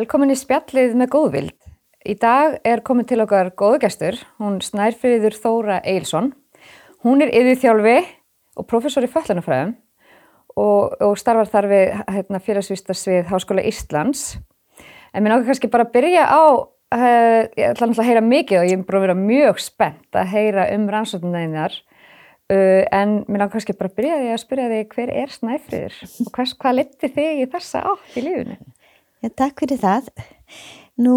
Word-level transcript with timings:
velkomin 0.00 0.32
í 0.32 0.38
spjallið 0.38 0.94
með 0.96 1.10
góðvild. 1.12 1.56
Í 2.08 2.14
dag 2.16 2.54
er 2.64 2.80
komin 2.86 3.04
til 3.08 3.18
okkar 3.20 3.50
góðugestur, 3.58 4.16
hún 4.40 4.56
Snærfriður 4.64 5.34
Þóra 5.36 5.80
Eilsson. 5.84 6.30
Hún 7.04 7.20
er 7.20 7.32
yfir 7.36 7.58
þjálfi 7.60 7.98
og 8.56 8.68
professor 8.70 9.04
í 9.04 9.10
föllunafræðum 9.12 9.74
og, 10.56 10.96
og 11.04 11.18
starfar 11.20 11.50
þar 11.52 11.68
við 11.72 11.84
hérna, 12.14 12.40
félagsvístasvið 12.46 13.28
Háskóla 13.28 13.66
Íslands. 13.68 14.38
En 15.12 15.20
mér 15.20 15.34
náttúrulega 15.34 15.50
kannski 15.52 15.72
bara 15.74 15.88
að 15.88 15.92
byrja 15.98 16.24
á, 16.32 16.42
uh, 16.48 17.40
ég 17.60 17.68
ætla 17.68 17.90
náttúrulega 17.90 18.06
að 18.06 18.10
heyra 18.14 18.24
mikið 18.30 18.62
og 18.62 18.70
ég 18.70 18.76
er 18.78 18.88
bara 18.88 19.02
að 19.02 19.06
vera 19.08 19.20
mjög 19.20 19.62
spennt 19.66 20.20
að 20.22 20.32
heyra 20.32 20.68
um 20.78 20.90
rannsóknarnæðinar. 20.94 21.80
Uh, 22.48 22.82
en 22.88 23.20
mér 23.26 23.44
náttúrulega 23.44 23.52
kannski 23.58 23.76
bara 23.76 23.92
að 23.92 24.00
byrja 24.00 24.20
því 24.22 24.32
að 24.32 24.44
spyrja 24.46 24.72
því 24.72 24.82
hver 24.96 25.16
er 25.20 25.36
Snærfriður 25.36 26.02
og 26.08 26.36
hvers, 26.38 26.56
hvað 26.56 26.78
leti 26.80 27.16
þig 27.20 27.44
í 27.44 27.50
þessa 27.52 27.88
átt 27.92 28.16
í 28.16 28.24
lífunni? 28.30 28.62
Já, 29.20 29.28
takk 29.36 29.60
fyrir 29.60 29.80
það. 29.80 30.06
Nú, 31.00 31.14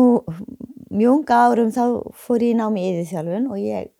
mjög 0.91 1.30
árum 1.31 1.70
þá 1.71 1.84
fór 2.20 2.43
ég 2.43 2.57
námi 2.59 2.81
í 2.84 2.89
yðurþjálfun 2.91 3.45
og 3.48 3.62
ég 3.62 3.93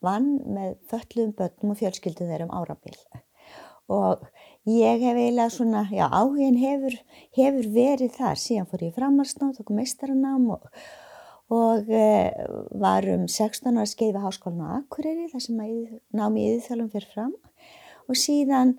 vann 0.00 0.30
með 0.48 0.78
föllum 0.88 1.34
börnum 1.36 1.74
og 1.74 1.80
fjölskyldum 1.80 2.30
þeirra 2.30 2.46
um 2.48 2.54
árabil. 2.56 2.96
Og 3.92 4.22
ég 4.70 5.02
hef 5.04 5.18
eiginlega 5.18 5.52
svona, 5.52 5.82
já, 5.92 6.06
áhugin 6.08 6.56
hefur, 6.60 6.96
hefur 7.36 7.68
verið 7.74 8.16
þar. 8.16 8.40
Síðan 8.40 8.70
fór 8.70 8.86
ég 8.86 8.96
framharsnáð, 8.96 9.58
tók 9.58 9.74
meistaranám 9.76 10.46
og, 10.56 10.64
og 11.52 11.92
e, 11.92 12.06
var 12.80 13.08
um 13.12 13.26
16 13.28 13.76
ára 13.76 13.90
skeið 13.90 14.14
við 14.16 14.24
háskólan 14.24 14.64
á 14.64 14.78
Akureyri 14.78 15.28
þar 15.34 15.44
sem 15.44 15.60
námi 16.16 16.46
í 16.46 16.54
yðurþjálfun 16.54 16.92
fyrir 16.96 17.12
fram. 17.12 17.36
Og 18.08 18.16
síðan 18.16 18.78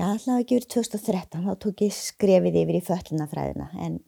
Já, 0.00 0.06
alltaf 0.14 0.38
ekki 0.40 0.56
verið 0.56 0.70
2013, 0.72 1.42
þá 1.44 1.56
tók 1.60 1.80
ég 1.84 1.92
skrefið 1.92 2.54
yfir 2.62 2.76
í 2.78 2.84
föllunafræðina 2.86 3.66
en 3.84 3.98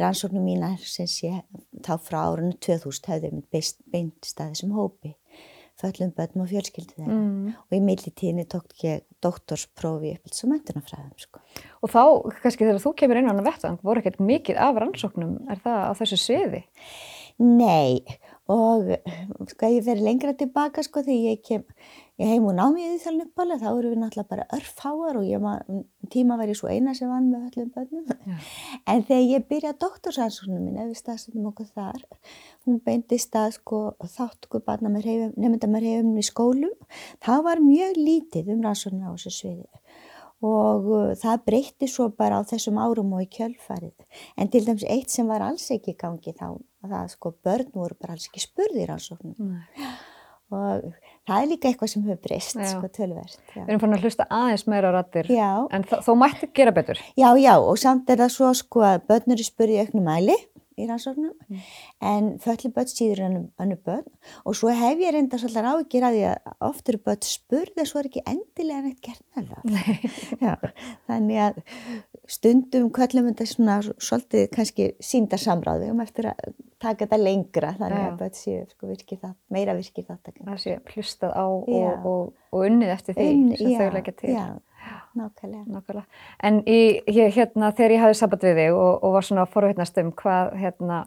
rannsóknum 0.00 0.42
mínar 0.42 0.80
sem 0.82 1.06
sé 1.06 1.30
þá 1.86 1.92
frá 2.02 2.16
árunni 2.24 2.56
2000 2.64 3.06
hafði 3.12 3.30
mér 3.36 3.68
beint 3.92 4.26
staðið 4.26 4.56
sem 4.64 4.72
hópi, 4.74 5.12
föllum 5.78 6.10
börnum 6.16 6.42
og 6.42 6.50
fjölskyldu 6.50 6.96
þeirra 6.96 7.18
mm. 7.20 7.52
og 7.54 7.76
í 7.78 7.80
millitíðinni 7.86 8.48
tók 8.50 8.74
ég 8.82 9.04
doktorsprófi 9.22 10.16
upp 10.16 10.34
sem 10.34 10.56
endunafræðum. 10.56 11.14
Sko. 11.22 11.44
Og 11.86 11.94
þá, 11.94 12.02
kannski 12.42 12.66
þegar 12.66 12.82
þú 12.82 12.94
kemur 12.98 13.22
inn 13.22 13.30
á 13.30 13.32
hann 13.32 13.44
að 13.44 13.50
vettan, 13.52 13.78
voru 13.86 14.02
ekkert 14.02 14.18
mikið 14.18 14.58
af 14.66 14.82
rannsóknum, 14.82 15.38
er 15.54 15.62
það 15.62 15.86
á 15.86 15.92
þessu 16.02 16.18
sviði? 16.24 16.64
Nei, 17.38 18.02
og 18.50 18.90
sko 19.52 19.70
ég 19.70 19.86
verið 19.86 20.08
lengra 20.08 20.34
tilbaka 20.34 20.82
sko 20.82 21.06
þegar 21.06 21.30
ég 21.30 21.42
kem 21.46 21.66
ég 22.18 22.32
heim 22.32 22.46
og 22.50 22.54
námi 22.58 22.82
í 22.82 22.96
þalun 22.98 23.28
uppálega, 23.28 23.60
þá 23.62 23.68
eru 23.70 23.92
við 23.92 24.00
náttúrulega 24.02 24.30
bara 24.32 24.46
örfáar 24.56 25.18
og 25.20 25.26
ég 25.28 25.42
maður, 25.42 25.84
tíma 26.10 26.38
var 26.40 26.50
ég 26.50 26.58
svo 26.58 26.70
eina 26.72 26.94
sem 26.98 27.10
vann 27.10 27.28
með 27.30 27.44
öllum 27.52 27.68
börnum. 27.76 28.08
Ja. 28.26 28.38
En 28.90 29.04
þegar 29.06 29.24
ég 29.28 29.46
byrjaði 29.52 29.78
doktorsansóknum 29.84 30.64
minn, 30.64 30.80
ef 30.82 30.90
við 30.90 30.98
staðsendum 30.98 31.46
okkur 31.52 31.70
þar, 31.70 32.02
hún 32.66 32.80
beindi 32.86 33.20
stað 33.22 33.54
sko 33.60 33.82
þátt 34.02 34.48
okkur 34.48 34.64
barna 34.66 34.90
með 34.92 35.08
nefnda 35.38 35.70
með 35.70 35.86
reyfum 35.86 36.18
í 36.18 36.26
skólum, 36.26 36.74
það 37.24 37.46
var 37.46 37.62
mjög 37.62 38.02
lítið 38.02 38.52
um 38.56 38.66
rannsóknum 38.66 39.06
á 39.06 39.14
þessu 39.14 39.34
sviði 39.38 39.68
og 40.38 40.84
uh, 40.94 41.06
það 41.18 41.40
breytti 41.48 41.86
svo 41.90 42.04
bara 42.14 42.36
á 42.38 42.46
þessum 42.46 42.76
árum 42.78 43.16
og 43.16 43.24
í 43.24 43.32
kjölfarið. 43.34 43.96
En 44.38 44.46
til 44.46 44.60
dæmis 44.68 44.84
eitt 44.86 45.10
sem 45.10 45.26
var 45.26 45.42
alls 45.42 45.64
ekki 45.74 45.96
í 45.96 45.98
gangi 45.98 46.30
þá, 46.30 46.52
það 46.86 47.08
sko 47.10 47.32
börn 47.42 47.72
voru 47.74 47.98
bara 47.98 48.14
alls 48.14 48.28
ekki 48.30 48.44
spurðir 48.44 48.92
rannsóknum. 48.92 49.34
Nei 49.50 49.88
og 50.50 50.94
það 51.28 51.42
er 51.44 51.50
líka 51.52 51.70
eitthvað 51.70 51.92
sem 51.92 52.04
hefur 52.06 52.20
breyst 52.24 52.60
sko 52.72 52.90
tölverst. 52.94 53.40
Við 53.54 53.64
erum 53.66 53.82
fann 53.82 53.96
að 53.96 54.06
hlusta 54.06 54.28
aðeins 54.38 54.66
meira 54.70 54.92
á 54.92 54.96
rattir 54.96 55.32
en 55.32 55.88
þó 55.88 56.12
mætti 56.18 56.50
gera 56.56 56.74
betur. 56.74 57.00
Já, 57.18 57.30
já 57.38 57.54
og 57.58 57.76
samt 57.80 58.10
er 58.10 58.22
það 58.24 58.34
svo 58.36 58.52
sko 58.56 58.86
að 58.88 59.04
börn 59.10 59.36
eru 59.36 59.46
spurðið 59.46 59.84
auknum 59.84 60.08
mæli 60.08 60.38
í 60.78 60.86
rannsóknum 60.86 61.32
mm. 61.34 61.62
en 62.06 62.28
föllir 62.42 62.72
börn 62.74 62.90
síður 62.90 63.22
önnu 63.26 63.78
börn 63.84 64.06
og 64.44 64.56
svo 64.58 64.72
hef 64.74 65.00
ég 65.02 65.14
reynda 65.14 65.40
svolítið 65.40 65.70
ágjur 65.72 66.06
að 66.08 66.16
því 66.16 66.24
að 66.30 66.66
oft 66.68 66.92
eru 66.92 67.00
börn 67.08 67.26
spurðið 67.26 67.90
svo 67.90 68.02
er 68.02 68.10
ekki 68.10 68.24
endilega 68.32 68.84
neitt 68.86 69.10
það. 69.34 70.68
Þannig 71.08 71.42
að 71.46 71.60
stundum 72.28 72.90
kvöllum 72.94 73.30
þetta 73.30 73.46
svona 73.48 73.78
svolítið 73.82 74.46
kannski 74.54 74.88
sínda 75.00 75.38
samráði 75.40 75.90
um 75.92 76.02
eftir 76.04 76.30
að 76.32 76.54
taka 76.78 77.06
þetta 77.06 77.18
lengra 77.22 77.74
þannig 77.78 77.98
Já. 77.98 78.06
að 78.06 78.18
börn 78.20 78.38
séu 78.38 78.62
sko, 78.68 78.88
virkir 78.90 79.20
það, 79.22 79.34
meira 79.54 79.74
virkir 79.78 80.06
það. 80.06 80.32
Það 80.38 80.62
séu 80.62 80.78
hlustað 80.92 81.34
á 81.34 81.46
og, 81.48 82.08
og, 82.12 82.32
og 82.52 82.64
unnið 82.68 82.94
eftir 82.94 83.18
því 83.18 83.28
um, 83.32 83.52
sem 83.56 83.76
þau 83.80 83.94
leggja 83.96 84.16
til. 84.20 84.34
Já. 84.36 84.48
Nákvæmlega. 85.18 85.64
Nákvæmlega. 85.66 86.06
En 86.42 86.60
í, 86.68 86.80
hérna, 87.34 87.72
þegar 87.76 87.94
ég 87.94 88.02
hafði 88.04 88.18
sabat 88.20 88.44
við 88.46 88.60
þig 88.60 88.76
og, 88.76 88.90
og 89.04 89.14
var 89.16 89.26
svona 89.26 89.46
forvittnast 89.50 89.98
um 90.02 90.12
hvað, 90.16 90.52
hérna, 90.60 91.00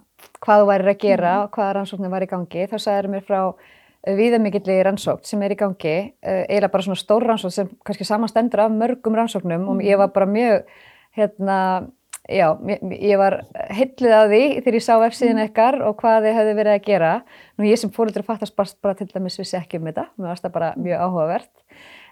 hvað 0.44 0.64
þú 0.64 0.70
væri 0.72 0.92
að 0.92 1.00
gera 1.06 1.36
og 1.40 1.46
mm. 1.48 1.54
hvaða 1.56 1.76
rannsóknir 1.78 2.14
var 2.14 2.26
í 2.26 2.30
gangi, 2.32 2.66
þá 2.72 2.76
sagður 2.82 3.10
mér 3.14 3.26
frá 3.28 3.40
uh, 3.48 4.14
viðamikilli 4.20 4.78
rannsókn 4.88 5.30
sem 5.30 5.46
er 5.46 5.56
í 5.56 5.60
gangi, 5.60 5.96
uh, 6.12 6.44
eiginlega 6.44 6.74
bara 6.76 6.88
svona 6.88 7.02
stór 7.02 7.28
rannsókn 7.30 7.56
sem 7.56 7.72
kannski 7.88 8.08
samanstendur 8.10 8.66
af 8.66 8.76
mörgum 8.76 9.18
rannsóknum 9.18 9.62
mm. 9.62 9.70
og 9.72 9.86
ég 9.88 10.02
var 10.02 10.12
bara 10.16 10.30
mjög, 10.30 10.76
hérna, 11.18 11.58
já, 12.30 12.48
ég 12.96 13.20
var 13.20 13.40
hillið 13.74 14.18
að 14.18 14.34
því 14.34 14.44
þegar 14.60 14.78
ég 14.78 14.86
sá 14.86 14.94
F-síðan 14.98 15.40
mm. 15.40 15.48
ekkar 15.50 15.80
og 15.88 15.98
hvað 16.02 16.28
þið 16.28 16.38
hefði 16.40 16.58
verið 16.60 16.78
að 16.78 16.86
gera. 16.88 17.16
Nú 17.58 17.68
ég 17.68 17.82
sem 17.82 17.94
fólöldur 17.94 18.28
fattast 18.28 18.56
bara 18.56 18.96
til 18.98 19.10
dæmis 19.12 19.40
vissi 19.40 19.58
ekki 19.60 19.82
um 19.82 19.90
þetta, 19.90 20.08
mér 20.18 20.34
varst 20.34 20.48
það 20.48 20.56
bara 20.60 20.74
mjög 20.80 21.08
áhugavert 21.08 21.52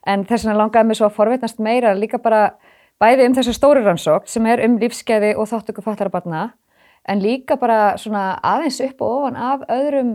en 0.07 0.25
þess 0.27 0.45
vegna 0.45 0.59
langaði 0.59 0.89
mér 0.89 0.99
svo 0.99 1.09
að 1.09 1.17
forvetnast 1.17 1.61
meira 1.63 1.93
líka 1.97 2.19
bara 2.23 2.43
bæði 3.01 3.27
um 3.27 3.35
þessu 3.37 3.55
stóri 3.55 3.83
rannsók 3.83 4.27
sem 4.31 4.45
er 4.49 4.63
um 4.65 4.77
lífskeiði 4.81 5.35
og 5.39 5.49
þáttöku 5.51 5.83
fattarabarna 5.85 6.49
en 7.09 7.23
líka 7.23 7.57
bara 7.59 7.97
svona 7.99 8.39
aðeins 8.45 8.79
upp 8.85 9.03
og 9.03 9.15
ofan 9.19 9.39
af 9.39 9.65
öðrum 9.71 10.13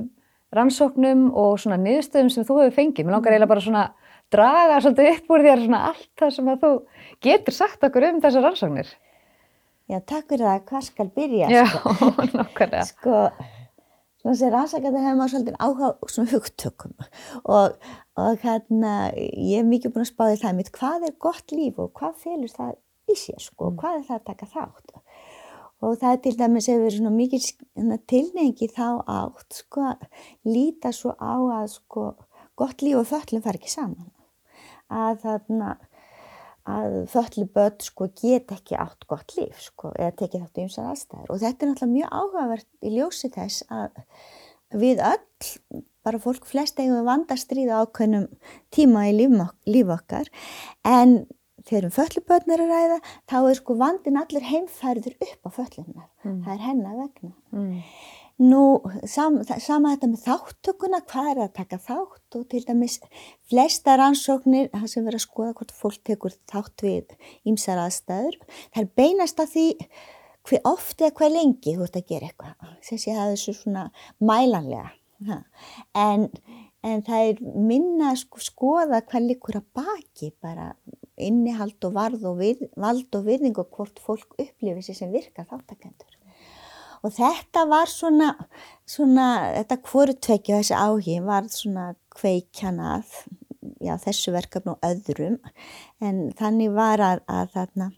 rannsóknum 0.54 1.30
og 1.34 1.58
svona 1.58 1.80
niðurstöðum 1.82 2.30
sem 2.30 2.44
þú 2.46 2.60
hefur 2.60 2.76
fengið. 2.76 3.06
Mér 3.06 3.16
langar 3.16 3.34
eiginlega 3.34 3.50
bara 3.50 3.64
svona 3.64 3.84
draga 4.30 4.76
svolítið 4.82 5.08
upp 5.10 5.32
úr 5.34 5.44
þér 5.48 5.64
svona 5.64 5.80
allt 5.88 6.10
það 6.20 6.34
sem 6.36 6.50
að 6.52 6.60
þú 6.62 6.70
getur 7.24 7.56
sagt 7.56 7.84
okkur 7.88 8.08
um 8.10 8.22
þessar 8.22 8.48
rannsóknir. 8.48 8.94
Já, 9.90 9.98
takk 10.00 10.30
fyrir 10.32 10.46
það. 10.48 10.62
Hvað 10.70 10.86
skal 10.88 11.10
byrja? 11.18 11.50
Já, 11.52 11.64
sko? 11.72 12.10
nokkarlega. 12.38 12.86
Sko, 12.88 13.18
svona 14.24 14.38
sem 14.40 14.54
rannsakandi 14.54 15.04
hefur 15.04 15.18
maður 15.18 15.34
svolítið 15.34 15.60
áhuga 15.60 15.92
svona 16.08 16.32
hugtökum 16.32 16.94
og 17.44 17.76
og 18.16 18.38
hérna 18.44 19.10
ég 19.16 19.58
hef 19.58 19.66
mikið 19.68 19.94
búin 19.94 20.04
að 20.04 20.12
spáði 20.12 20.40
það 20.40 20.58
mitt 20.58 20.72
hvað 20.74 21.06
er 21.08 21.14
gott 21.26 21.54
líf 21.54 21.80
og 21.82 21.90
hvað 21.98 22.20
felur 22.22 22.52
það 22.52 22.76
í 23.10 23.16
sér 23.18 23.40
sko 23.42 23.70
mm. 23.70 23.78
hvað 23.80 23.96
er 23.98 24.04
það 24.08 24.20
að 24.20 24.28
taka 24.28 24.50
þátt 24.52 24.94
og 25.84 25.96
það 26.00 26.10
er 26.10 26.20
til 26.24 26.34
dæmis 26.38 26.68
hefur 26.70 26.94
svona 26.94 27.14
mikið 27.14 27.48
hérna, 27.50 27.98
tilneingi 28.12 28.70
þá 28.72 28.86
átt 29.02 29.58
sko 29.58 29.88
líta 30.46 30.94
svo 30.94 31.16
á 31.18 31.34
að 31.58 31.66
sko 31.74 32.06
gott 32.54 32.86
líf 32.86 33.02
og 33.02 33.10
föllum 33.10 33.42
far 33.44 33.58
ekki 33.58 33.72
saman 33.72 34.12
að 34.94 35.20
þarna 35.26 35.74
að 36.64 36.94
föllu 37.12 37.46
börn 37.52 37.82
sko 37.84 38.08
get 38.20 38.52
ekki 38.54 38.78
átt 38.80 39.04
gott 39.10 39.34
líf 39.36 39.60
sko 39.66 39.92
eða 39.92 40.14
tekið 40.20 40.46
þátt 40.46 40.60
í 40.60 40.64
umsað 40.64 40.90
aðstæður 40.92 41.34
og 41.34 41.42
þetta 41.42 41.66
er 41.66 41.70
náttúrulega 41.70 41.96
mjög 41.96 42.14
áhugavert 42.20 42.70
í 42.80 42.92
ljósi 42.94 43.30
þess 43.34 43.66
að 43.68 44.00
við 44.84 45.02
öll 45.04 45.82
bara 46.04 46.20
fólk 46.20 46.48
flest 46.48 46.80
eigum 46.80 47.04
vandastriða 47.06 47.82
ákveðnum 47.84 48.26
tíma 48.74 49.06
í 49.10 49.14
líf, 49.16 49.92
okkar 49.92 50.28
en 50.88 51.24
þegar 51.64 51.88
um 51.88 51.94
föllubötnir 51.94 52.64
að 52.64 52.72
ræða 52.72 52.98
þá 53.30 53.36
er 53.38 53.58
sko 53.60 53.76
vandin 53.80 54.20
allir 54.20 54.48
heimfærður 54.48 55.16
upp 55.16 55.48
á 55.48 55.50
föllunar 55.60 56.08
mm. 56.24 56.42
það 56.44 56.52
er 56.54 56.64
hennar 56.64 56.98
vegna 57.00 57.32
mm. 57.52 57.78
Nú 58.42 58.62
sam, 59.06 59.38
sama 59.62 59.94
þetta 59.94 60.10
með 60.10 60.24
þáttökuna 60.24 61.00
hvað 61.06 61.30
er 61.30 61.42
að 61.44 61.54
taka 61.60 61.78
þátt? 61.78 62.38
Og 62.38 62.48
til 62.50 62.64
dæmis 62.66 62.98
flesta 63.50 63.94
rannsóknir 64.00 64.72
það 64.72 64.88
sem 64.90 65.06
verður 65.06 65.20
að 65.20 65.26
skoða 65.28 65.54
hvort 65.60 65.76
fólk 65.78 66.02
tekur 66.08 66.34
þátt 66.50 66.84
við 66.86 67.14
ímsar 67.46 67.82
aðstæður 67.84 68.40
það 68.48 68.82
er 68.82 68.92
beinast 68.98 69.42
að 69.44 69.54
því 69.54 69.68
hver 70.44 70.66
ofti 70.68 71.06
eða 71.06 71.16
hver 71.20 71.32
lengi 71.32 71.76
þú 71.76 71.86
ert 71.86 71.98
að 72.00 72.10
gera 72.10 72.28
eitthvað. 72.28 72.74
Sem 72.84 73.00
sé 73.00 73.14
að 73.14 73.20
það 73.20 73.32
er 73.34 73.40
svo 73.44 73.54
svona 73.60 73.84
mælanlega. 74.20 74.90
En, 75.96 76.26
en 76.84 77.04
það 77.06 77.30
er 77.30 77.40
minna 77.70 78.10
að 78.12 78.20
sko, 78.24 78.42
skoða 78.44 79.00
hvað 79.08 79.30
likur 79.30 79.60
að 79.60 79.70
baki 79.78 80.32
bara 80.42 80.72
innihald 81.14 81.86
og 81.86 81.94
varð 81.94 82.26
og 82.28 82.40
við, 82.42 82.66
vald 82.80 83.16
og 83.16 83.28
virðing 83.28 83.56
og 83.62 83.70
hvort 83.72 84.02
fólk 84.02 84.34
upplifir 84.34 84.82
sér 84.84 84.98
sem 84.98 85.14
virka 85.14 85.46
þáttakendur. 85.48 86.13
Og 87.04 87.12
þetta 87.12 87.66
var 87.68 87.90
svona, 87.92 88.30
svona 88.88 89.28
þetta 89.58 89.80
hvorutvekja 89.84 90.60
þessi 90.62 90.76
áhig 90.78 91.26
var 91.26 91.48
svona 91.52 91.90
kveikjanað 92.14 93.18
já, 93.84 93.96
þessu 94.00 94.32
verkefni 94.34 94.72
og 94.74 94.86
öðrum. 94.88 95.38
En 96.00 96.30
þannig 96.38 96.72
var 96.76 97.02
að, 97.04 97.24
að 97.28 97.52
þarna 97.58 97.90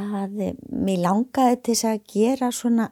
að 0.00 0.36
mér 0.70 1.02
langaði 1.02 1.56
til 1.58 1.74
þess 1.74 1.88
að 1.90 2.04
gera 2.12 2.50
svona 2.54 2.86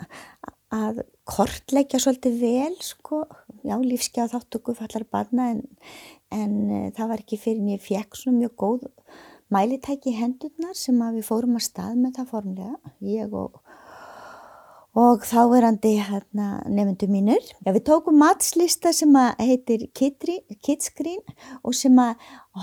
að 0.74 1.02
kortleggja 1.28 2.00
svolítið 2.02 2.40
vel 2.42 2.74
sko, 2.84 3.22
já 3.64 3.76
lífskeið 3.80 4.34
þáttöku 4.34 4.74
fallar 4.76 5.04
barna 5.12 5.50
en, 5.54 5.62
en 6.34 6.54
e, 6.68 6.80
það 6.96 7.10
var 7.12 7.22
ekki 7.22 7.40
fyrir 7.40 7.70
ég 7.72 7.84
fekk 7.84 8.16
svona 8.18 8.42
mjög 8.42 8.54
góð 8.60 8.86
mælitæki 9.54 10.12
hendurnar 10.16 10.76
sem 10.76 10.98
að 11.04 11.20
við 11.20 11.28
fórum 11.28 11.56
að 11.56 11.66
stað 11.68 12.00
með 12.02 12.18
það 12.18 12.30
formlega, 12.32 12.94
ég 13.04 13.36
og, 13.36 13.60
og 14.96 15.24
þáverandi 15.28 15.92
hérna, 16.00 16.62
nefndu 16.72 17.08
mínur. 17.12 17.44
Já, 17.64 17.72
við 17.74 17.84
tókum 17.90 18.16
matslista 18.18 18.92
sem 18.96 19.12
heitir 19.38 19.86
Kidscreen 19.94 21.20
og 21.62 21.76
sem 21.76 21.98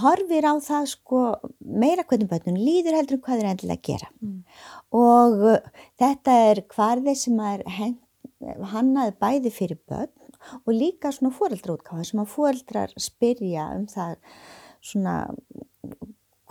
horfir 0.02 0.48
á 0.50 0.54
það 0.64 0.90
sko, 0.96 1.22
meira 1.60 2.04
hvernig 2.08 2.32
börnum 2.32 2.58
líður 2.60 2.98
heldur 3.00 3.22
hvað 3.22 3.42
þeir 3.44 3.52
endilega 3.52 3.80
að 3.80 3.88
gera. 3.92 4.12
Mm. 4.26 4.42
Og 4.96 5.46
uh, 5.54 5.86
þetta 6.02 6.40
er 6.50 6.64
hvarði 6.74 7.16
sem 7.20 7.40
er 7.46 7.66
hannaði 8.74 9.16
bæði 9.22 9.54
fyrir 9.54 9.82
börn 9.88 10.12
og 10.66 10.74
líka 10.76 11.14
svona 11.14 11.34
fóreldraútkáða 11.34 12.06
sem 12.06 12.22
að 12.22 12.34
fóreldrar 12.34 12.94
spyrja 13.02 13.70
um 13.78 13.88
það 13.90 14.18
svona 14.86 15.16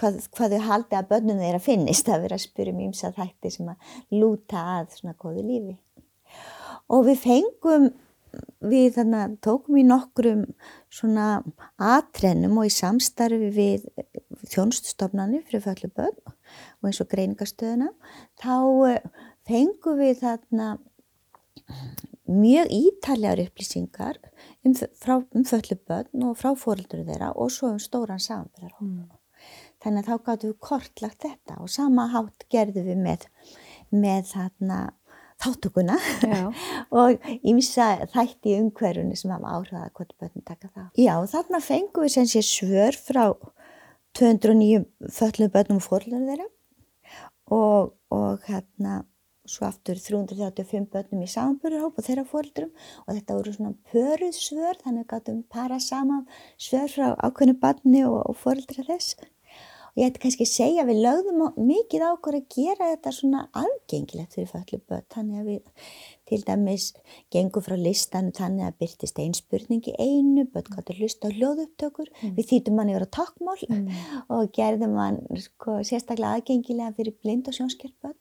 hvað, 0.00 0.20
hvað 0.34 0.54
þau 0.56 0.62
haldi 0.68 0.98
að 0.98 1.10
börnum 1.12 1.42
þeirra 1.42 1.62
finnist 1.62 2.08
að 2.10 2.26
vera 2.26 2.38
að 2.38 2.46
spyrja 2.46 2.74
um 2.74 2.80
ímsa 2.86 3.12
þætti 3.16 3.52
sem 3.54 3.68
að 3.72 3.92
lúta 4.14 4.64
að 4.78 4.96
svona 4.98 5.16
góðu 5.20 5.44
lífi. 5.44 5.76
Og 6.92 7.06
við 7.08 7.20
fengum, 7.22 7.90
við 8.64 8.88
þannig 8.98 9.20
að 9.20 9.36
tókum 9.46 9.78
í 9.78 9.84
nokkrum 9.86 10.46
svona 10.92 11.28
atrennum 11.78 12.58
og 12.60 12.68
í 12.68 12.74
samstarfi 12.74 13.50
við 13.54 13.86
þjónstustofnarnir 14.50 15.44
fyrir 15.48 15.64
föllu 15.64 15.90
börn 15.94 16.18
og 16.26 16.88
eins 16.88 17.00
og 17.02 17.10
greiningastöðuna, 17.12 17.92
þá 18.42 18.56
eh, 18.90 19.06
fengum 19.48 20.00
við 20.02 20.18
þarna 20.20 20.74
mjög 22.24 22.70
ítaljar 22.72 23.42
upplýsingar 23.46 24.18
um, 24.64 24.74
um 24.74 25.44
föllu 25.48 25.78
börn 25.88 26.28
og 26.28 26.38
frá 26.40 26.54
fóröldur 26.58 27.04
þeirra 27.06 27.34
og 27.36 27.52
svo 27.52 27.74
um 27.74 27.82
stóran 27.82 28.22
samverðarhópa. 28.22 28.84
Mm. 28.84 29.23
Þannig 29.84 30.02
að 30.02 30.10
þá 30.10 30.26
gáttum 30.28 30.52
við 30.52 30.58
kortlagt 30.64 31.24
þetta 31.24 31.60
og 31.60 31.72
sama 31.72 32.08
hátt 32.12 32.46
gerðum 32.52 32.86
við 32.88 33.00
með, 33.04 33.26
með 33.92 34.30
þarna 34.32 34.78
þáttökuna 35.44 35.98
og 37.00 37.26
ímsa 37.44 37.88
þætti 38.14 38.58
umhverjunni 38.62 39.18
sem 39.18 39.32
hafa 39.34 39.56
áhrifað 39.58 39.86
að 39.86 39.94
hvort 39.98 40.14
börnum 40.20 40.46
taka 40.46 40.70
það. 40.70 40.86
Já, 41.00 41.14
þarna 41.34 41.60
fengum 41.64 42.06
við 42.06 42.14
sem 42.16 42.30
sé 42.30 42.44
svör 42.46 42.96
frá 42.96 43.24
209 44.14 44.84
föllum 45.12 45.50
börnum 45.52 45.80
og 45.82 45.88
fóröldur 45.88 46.28
þeirra 46.28 46.46
og, 47.52 47.92
og 48.14 48.46
hérna 48.46 49.02
svo 49.44 49.66
aftur 49.68 49.98
335 50.00 50.86
börnum 50.92 51.24
í 51.26 51.28
samanbörðarhóp 51.28 51.98
og 52.00 52.06
þeirra 52.06 52.24
fóröldurum 52.28 52.70
og 53.04 53.10
þetta 53.10 53.36
voru 53.36 53.52
svona 53.52 53.74
pöruð 53.90 54.38
svör 54.38 54.78
þannig 54.80 55.04
að 55.04 55.10
gáttum 55.10 55.42
para 55.52 55.80
saman 55.82 56.24
svör 56.56 56.88
frá 56.88 57.10
ákveðinu 57.18 57.58
barni 57.60 58.04
og, 58.08 58.22
og 58.30 58.38
fóröldra 58.40 58.86
þess 58.86 59.18
og 59.94 60.02
ég 60.02 60.10
ætti 60.10 60.22
kannski 60.24 60.46
að 60.46 60.50
segja 60.50 60.82
að 60.82 60.90
við 60.90 61.00
lögðum 61.04 61.44
mikið 61.68 62.02
á 62.02 62.08
okkur 62.10 62.38
að 62.38 62.48
gera 62.56 62.90
þetta 62.90 63.12
svona 63.14 63.44
aðgengilegt 63.60 64.34
fyrir 64.34 64.50
föllu 64.50 64.80
börn 64.90 65.06
þannig 65.14 65.40
að 65.40 65.48
við 65.52 65.88
til 66.30 66.40
dæmis 66.48 66.88
gengum 67.34 67.64
frá 67.64 67.76
listanu 67.78 68.34
þannig 68.34 68.66
að 68.66 68.78
byrtist 68.82 69.22
einspurningi 69.22 69.94
einu, 69.98 70.46
börn 70.50 70.74
gáttu 70.74 70.98
hlusta 70.98 71.30
á 71.30 71.36
hljóðupptökur 71.36 72.10
mm. 72.10 72.36
við 72.38 72.50
þýtum 72.50 72.78
manni 72.80 72.96
verið 72.98 73.10
á 73.12 73.16
takkmál 73.20 73.58
mm. 73.70 73.88
og 74.34 74.52
gerðum 74.56 74.98
mann 74.98 75.22
sko, 75.38 75.80
sérstaklega 75.86 76.40
aðgengilega 76.40 76.94
fyrir 76.98 77.18
blind 77.22 77.50
og 77.50 77.58
sjónskjörn 77.58 77.98
börn 78.02 78.20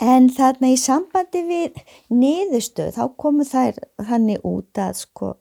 En 0.00 0.30
þarna 0.32 0.70
í 0.72 0.76
sambandi 0.80 1.42
við 1.44 1.80
niðurstöð 2.12 2.94
þá 2.96 3.02
komu 3.20 3.44
þær 3.44 3.76
þannig 4.08 4.44
út 4.48 4.80
að 4.80 4.94
sko 5.02 5.34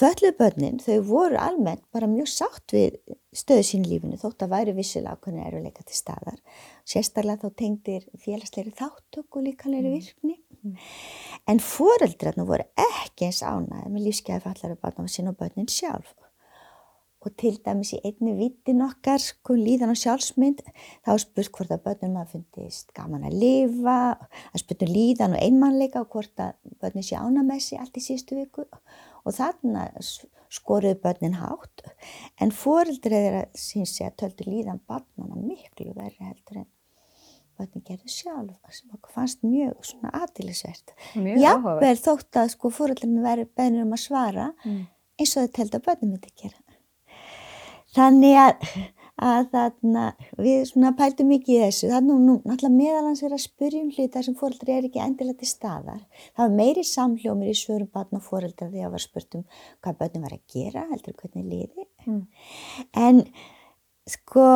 föllubönnin 0.00 0.80
þau 0.82 1.00
voru 1.06 1.38
almennt 1.40 1.84
bara 1.92 2.08
mjög 2.10 2.30
sátt 2.32 2.72
við 2.74 2.96
stöðu 3.36 3.66
sín 3.66 3.84
lífinu 3.86 4.18
þótt 4.20 4.46
að 4.46 4.54
væri 4.54 4.74
vissilega 4.78 5.16
ákveðinu 5.16 5.44
eruleika 5.46 5.84
til 5.86 5.98
staðar. 5.98 6.38
Sérstaklega 6.88 7.44
þá 7.44 7.58
tengdir 7.62 8.06
félagsleiri 8.24 8.72
þáttöku 8.78 9.40
og 9.42 9.46
líkanleiri 9.46 9.92
mm. 9.92 9.98
virkni. 9.98 10.38
Mm. 10.60 10.80
En 11.52 11.62
foreldrarna 11.64 12.48
voru 12.48 12.66
ekki 12.80 13.28
eins 13.28 13.44
ánæði 13.44 13.92
með 13.92 14.08
lífskeiði 14.08 14.44
fallari 14.48 14.80
barna 14.80 15.06
á 15.06 15.12
sín 15.12 15.30
og 15.30 15.38
bönnin 15.40 15.70
sjálf 15.70 16.16
og 17.20 17.34
til 17.36 17.58
dæmis 17.60 17.92
í 17.92 18.00
einni 18.00 18.32
vittin 18.38 18.80
okkar, 18.84 19.20
sko 19.20 19.52
líðan 19.52 19.92
og 19.92 19.98
sjálfsmynd, 20.00 20.62
þá 21.04 21.10
spurt 21.20 21.52
hvort 21.52 21.74
að 21.74 21.82
börnum 21.84 22.16
að 22.16 22.30
fundist 22.34 22.94
gaman 22.96 23.26
að 23.28 23.36
lifa, 23.42 23.98
að 24.54 24.62
spurtu 24.62 24.88
líðan 24.88 25.36
og 25.36 25.44
einmannleika 25.44 26.00
og 26.00 26.08
hvort 26.14 26.40
að 26.40 26.56
börnum 26.80 27.04
sé 27.04 27.20
ánamessi 27.20 27.76
allt 27.76 28.00
í 28.00 28.04
sístu 28.04 28.38
viku 28.40 28.64
og 28.64 28.80
þarna 29.26 29.86
skoruðu 30.50 30.98
börnin 31.04 31.38
hátt, 31.38 31.84
en 32.40 32.50
fóreldrið 32.54 33.26
er 33.28 33.38
að 33.44 33.58
síns 33.60 33.94
ég 34.00 34.10
að 34.10 34.18
töldu 34.24 34.48
líðan 34.48 34.80
barnana 34.88 35.38
miklu 35.38 35.92
verri 35.94 36.26
heldur 36.26 36.62
en 36.64 36.68
börnin 37.60 37.84
gerðu 37.86 38.10
sjálf, 38.10 38.56
sem 38.72 38.94
okkur 38.96 39.14
fannst 39.14 39.44
mjög 39.44 39.84
svona 39.86 40.14
aðtilisvert. 40.22 40.94
Jafnvel 41.14 41.96
þótt 42.00 42.40
að 42.40 42.54
sko 42.54 42.72
fóreldrinu 42.74 43.22
verið 43.24 43.52
bennir 43.56 43.84
um 43.84 43.94
að 43.94 44.04
svara 44.06 44.48
mm. 44.64 44.80
eins 45.20 45.36
og 45.36 45.46
þau 45.46 45.54
töldu 45.58 45.80
að 45.80 45.86
börnum 45.90 46.14
myndi 46.14 46.32
gera. 46.40 46.56
Þannig 47.90 48.36
að, 48.38 48.72
að 49.20 49.48
þarna, 49.52 50.04
við 50.40 50.62
svona 50.70 50.92
pæltum 50.96 51.28
mikið 51.30 51.54
í 51.54 51.60
þessu. 51.64 51.88
Þannig 51.92 52.14
að 52.14 52.24
nú 52.26 52.34
náttúrulega 52.38 52.72
meðalans 52.76 53.22
er 53.26 53.34
að 53.36 53.42
spyrja 53.44 53.82
um 53.84 53.90
hluta 53.96 54.22
sem 54.24 54.36
fóreldri 54.38 54.74
er 54.74 54.88
ekki 54.88 55.02
endilega 55.04 55.40
til 55.42 55.50
staðar. 55.50 56.02
Það 56.32 56.44
var 56.44 56.56
meiri 56.60 56.84
samljómir 56.88 57.52
í 57.52 57.56
svörum 57.58 57.90
barn 57.92 58.18
og 58.18 58.24
fóreldra 58.24 58.70
því 58.70 58.84
að 58.86 58.94
var 58.94 59.04
spurt 59.04 59.38
um 59.38 59.44
hvað 59.84 59.98
börnum 60.00 60.26
var 60.26 60.36
að 60.36 60.54
gera, 60.54 60.86
heldur 60.92 61.18
hvernig 61.20 61.50
liði. 61.50 61.88
Mm. 62.06 62.22
En 63.04 63.22
sko, 64.08 64.46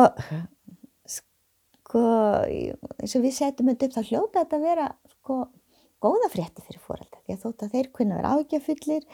sko, 1.17 2.07
eins 2.49 3.15
og 3.19 3.27
við 3.27 3.37
setjum 3.37 3.69
þetta 3.73 3.89
upp, 3.91 3.99
þá 3.99 4.09
hljóta 4.09 4.41
þetta 4.41 4.59
að 4.59 4.67
vera 4.71 4.89
sko 5.19 5.43
góða 6.05 6.31
frétti 6.33 6.65
fyrir 6.65 6.81
fóreldra. 6.83 7.21
Því 7.25 7.37
að 7.37 7.45
þótt 7.45 7.67
að 7.67 7.77
þeir 7.77 7.93
kunna 7.95 8.19
vera 8.19 8.33
ágjafullir, 8.39 9.07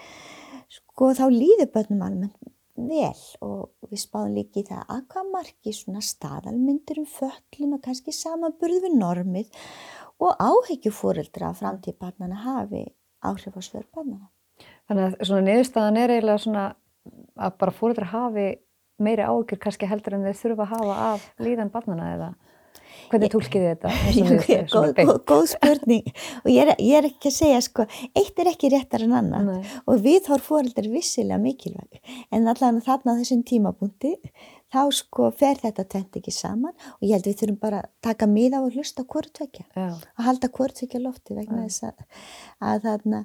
sko 0.71 1.11
þá 1.17 1.25
líður 1.31 1.71
börnum 1.75 2.07
almennt 2.07 2.51
vel 2.81 3.15
og 3.43 3.80
við 3.91 4.01
spáðum 4.05 4.37
líka 4.37 4.61
í 4.61 4.65
það 4.67 4.83
að 4.95 5.01
hvað 5.11 5.31
margi 5.35 5.73
svona 5.75 6.03
staðalmyndir 6.05 7.01
um 7.01 7.07
föllin 7.09 7.75
og 7.75 7.83
kannski 7.85 8.15
samaburð 8.15 8.85
við 8.85 8.97
normið 8.97 9.61
og 10.21 10.41
áhyggjufóreldra 10.41 11.49
að 11.51 11.61
framtíðbarnana 11.61 12.43
hafi 12.45 12.83
áhrif 13.21 13.57
á 13.57 13.61
svörbarnana. 13.65 14.29
Þannig 14.89 15.07
að 15.07 15.27
svona 15.27 15.45
niðurstaðan 15.47 15.99
er 16.01 16.13
eiginlega 16.15 16.43
svona 16.45 16.65
að 17.41 17.57
bara 17.61 17.75
fóreldra 17.75 18.09
hafi 18.11 18.47
meiri 19.01 19.25
áhyggjur 19.25 19.61
kannski 19.61 19.89
heldur 19.89 20.17
en 20.17 20.25
þeir 20.27 20.39
þurfa 20.41 20.67
að 20.67 20.73
hafa 20.75 20.97
af 21.11 21.27
líðan 21.41 21.73
barnana 21.73 22.09
eða? 22.15 22.31
Hvernig 23.09 23.31
tólkið 23.33 23.63
þið 23.63 23.69
þetta? 23.71 23.93
Ég, 24.51 24.65
góð, 24.71 24.93
góð, 24.99 25.19
góð 25.31 25.45
spurning 25.55 26.07
og 26.43 26.49
ég 26.51 26.61
er, 26.63 26.73
ég 26.77 27.01
er 27.01 27.09
ekki 27.09 27.31
að 27.31 27.37
segja 27.37 27.61
sko, 27.65 27.87
eitt 28.17 28.41
er 28.41 28.51
ekki 28.51 28.71
réttar 28.73 29.05
en 29.07 29.17
annan 29.17 29.49
Nei. 29.49 29.75
og 29.89 30.01
við 30.05 30.25
þór 30.29 30.45
fóreldar 30.45 30.89
vissilega 30.91 31.41
mikilvæg 31.41 32.01
en 32.31 32.47
allavega 32.47 32.85
þarna 32.87 33.17
á 33.17 33.19
þessum 33.21 33.45
tímabúndi 33.47 34.15
þá 34.71 34.81
sko 34.95 35.29
fer 35.35 35.59
þetta 35.59 35.85
tvent 35.93 36.19
ekki 36.21 36.33
saman 36.35 36.75
og 36.97 37.05
ég 37.05 37.15
held 37.15 37.27
við 37.27 37.39
þurfum 37.41 37.59
bara 37.61 37.81
að 37.83 37.89
taka 38.07 38.27
miða 38.31 38.61
og 38.63 38.75
hlusta 38.75 39.03
hvort 39.03 39.31
tvekja 39.37 39.65
og 39.75 40.21
halda 40.25 40.51
hvort 40.55 40.77
tvekja 40.79 41.01
lofti 41.03 41.35
vegna 41.37 41.65
þess 41.65 41.89
að, 41.89 42.05
að 42.71 42.85
þarna 42.87 43.21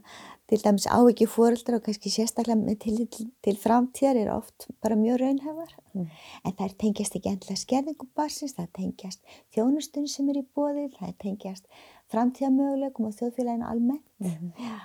til 0.47 0.59
dæmis 0.63 0.87
á 0.87 0.99
ekki 1.03 1.27
fóreldra 1.31 1.79
og 1.79 1.85
kannski 1.87 2.11
sérstaklega 2.13 2.77
til, 2.83 2.97
til, 3.11 3.29
til 3.43 3.57
framtíðar 3.59 4.21
er 4.21 4.33
oft 4.35 4.69
bara 4.83 4.99
mjög 4.99 5.21
raunhefar 5.23 5.73
mm. 5.95 6.07
en 6.47 6.57
það 6.59 6.77
tengjast 6.83 7.19
ekki 7.19 7.33
endilega 7.33 7.63
skerðingum 7.63 8.11
barsins, 8.19 8.55
það 8.59 8.71
tengjast 8.79 9.39
þjónustun 9.55 10.07
sem 10.11 10.31
er 10.31 10.43
í 10.43 10.47
bóði, 10.47 10.89
það 10.99 11.17
tengjast 11.25 11.67
framtíðamöguleikum 12.15 13.09
og 13.09 13.19
þjóðfélaginu 13.19 13.71
almennt 13.71 14.07
mm. 14.23 14.53
Já, 14.63 14.77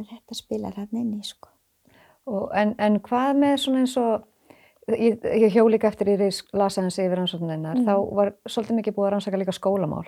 en 0.00 0.08
þetta 0.08 0.38
spilar 0.38 0.80
hann 0.80 0.96
einni 0.96 1.20
sko. 1.26 1.52
en, 2.56 2.74
en 2.80 3.00
hvað 3.04 3.36
með 3.44 3.56
svona 3.64 3.84
eins 3.84 3.96
og 4.00 4.28
ég, 4.98 5.26
ég 5.44 5.52
hjó 5.54 5.66
líka 5.70 5.90
eftir 5.90 6.08
í 6.12 6.16
lasaðins 6.56 6.98
yfir 6.98 7.18
rannsókninnar, 7.18 7.80
mm. 7.80 7.88
þá 7.88 8.16
var 8.16 8.32
svolítið 8.46 8.80
mikið 8.80 8.96
búið 8.96 9.08
að 9.08 9.12
rannsaka 9.16 9.40
líka 9.42 9.56
skólamál 9.56 10.06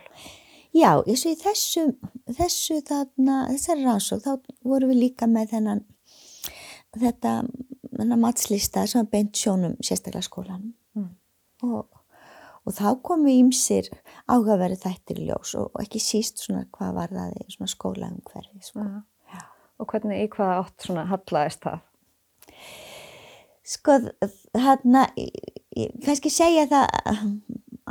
Já, 0.73 1.03
eins 1.05 1.27
og 1.29 1.35
í 1.35 1.37
þessu, 1.37 1.83
þessu 2.33 2.79
þarna, 2.89 3.43
þessari 3.51 3.83
rannsók, 3.85 4.23
þá 4.25 4.55
vorum 4.65 4.93
við 4.95 5.03
líka 5.03 5.29
með 5.29 5.51
þennan, 5.51 5.83
þetta, 6.97 7.33
þennan 7.91 8.23
matslista 8.23 8.87
sem 8.89 9.09
beint 9.13 9.37
sjónum 9.37 9.75
sérstaklega 9.85 10.25
skólanum 10.25 10.73
mm. 10.97 11.11
og, 11.69 12.01
og 12.65 12.77
þá 12.79 12.87
komu 13.05 13.35
ímsir 13.35 13.91
áhugaverið 14.25 14.87
þættir 14.87 15.21
í 15.21 15.29
ljós 15.29 15.53
og, 15.61 15.69
og 15.75 15.85
ekki 15.85 16.01
síst 16.01 16.41
svona 16.41 16.65
hvað 16.73 16.97
var 17.03 17.13
það 17.19 17.37
í 17.37 17.47
svona 17.53 17.75
skólaum 17.75 18.17
hverfi. 18.31 18.65
Sko. 18.65 18.89
Og 19.83 19.93
hvernig, 19.93 20.25
í 20.25 20.33
hvaða 20.33 20.63
átt 20.63 20.89
svona 20.89 21.05
hallaðist 21.11 21.69
það? 21.69 21.85
Sko, 23.63 23.99
þarna, 24.59 25.07
kannski 26.03 26.33
segja 26.33 26.67
það 26.71 26.89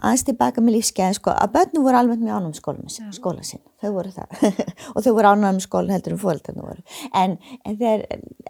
aðeins 0.02 0.24
tilbaka 0.28 0.64
með 0.64 0.78
lífskeiðin 0.78 1.18
sko 1.18 1.34
að 1.36 1.54
börnum 1.56 1.86
voru 1.86 2.00
alveg 2.00 2.22
með 2.22 2.36
ánum 2.36 2.54
skóla 2.56 3.46
sinn, 3.46 3.64
þau 3.82 3.90
voru 3.96 4.12
það. 4.16 4.36
Og 4.96 5.06
þau 5.06 5.12
voru 5.18 5.32
ánum 5.32 5.60
skóla 5.64 5.96
heldur 5.96 6.16
um 6.16 6.22
fólkarnu 6.22 6.66
voru. 6.66 6.86
En, 7.18 7.38
en 7.68 7.80
þegar 7.80 8.06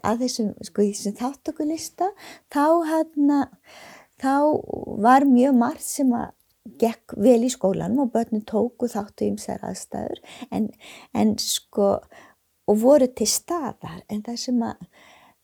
að 0.06 0.24
þessum 0.24 0.52
sko 0.66 0.84
í 0.84 0.92
þessum 0.92 1.18
þáttökulista 1.20 2.10
þá 2.52 2.64
hérna 2.90 3.40
þá 4.22 4.34
var 5.02 5.26
mjög 5.28 5.58
margt 5.58 5.86
sem 5.86 6.12
að 6.14 6.30
gekk 6.78 7.16
vel 7.18 7.40
í 7.42 7.50
skólanum 7.50 8.04
og 8.04 8.12
börnum 8.14 8.44
tóku 8.46 8.90
þáttu 8.90 9.32
ymsar 9.32 9.62
aðstæður. 9.66 10.22
En, 10.54 10.70
en 11.18 11.34
sko 11.42 11.96
og 12.70 12.78
voru 12.78 13.08
til 13.10 13.26
staðar. 13.28 14.02
En 14.10 14.22
það 14.24 14.38
sem 14.44 14.62
að, 14.62 14.86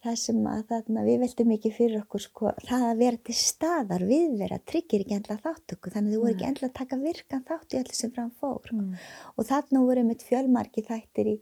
það 0.08 0.18
sem 0.22 0.44
að 0.50 0.60
þarna, 0.72 1.04
við 1.06 1.18
veltum 1.22 1.54
ekki 1.54 1.72
fyrir 1.76 2.02
okkur 2.02 2.24
sko, 2.24 2.52
það 2.64 2.84
að 2.88 3.00
vera 3.02 3.20
til 3.28 3.36
staðar 3.38 4.04
við 4.08 4.36
vera 4.40 4.60
tryggir 4.72 5.04
ekki 5.04 5.16
endla 5.18 5.38
þáttöku 5.44 5.92
þannig 5.94 6.08
að 6.10 6.14
þið 6.14 6.22
voru 6.24 6.34
ekki 6.34 6.48
endla 6.48 6.68
að 6.68 6.76
taka 6.78 7.00
virkan 7.02 7.44
þátt 7.48 7.74
í 7.74 7.80
öllu 7.80 7.98
sem 7.98 8.14
fram 8.14 8.30
fór. 8.40 8.70
Mm. 8.74 8.92
og 9.36 9.48
þarna 9.48 9.84
voru 9.88 10.04
með 10.08 10.28
fjölmarki 10.28 10.86
þættir 10.88 11.32
í 11.32 11.36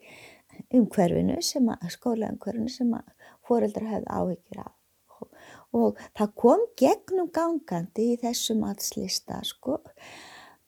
umhverfinu 0.76 1.40
sem 1.44 1.68
að 1.72 1.90
skólaumhverfinu 1.96 2.72
sem 2.72 2.94
að 2.96 3.12
fóreldra 3.46 3.92
hefði 3.92 4.20
áhyggjur 4.20 4.62
af. 4.64 4.72
Og, 5.16 5.28
og 5.76 6.00
það 6.18 6.32
kom 6.42 6.64
gegnum 6.80 7.28
gangandi 7.32 8.10
í 8.12 8.18
þessum 8.20 8.64
allslista 8.68 9.40
sko 9.46 9.80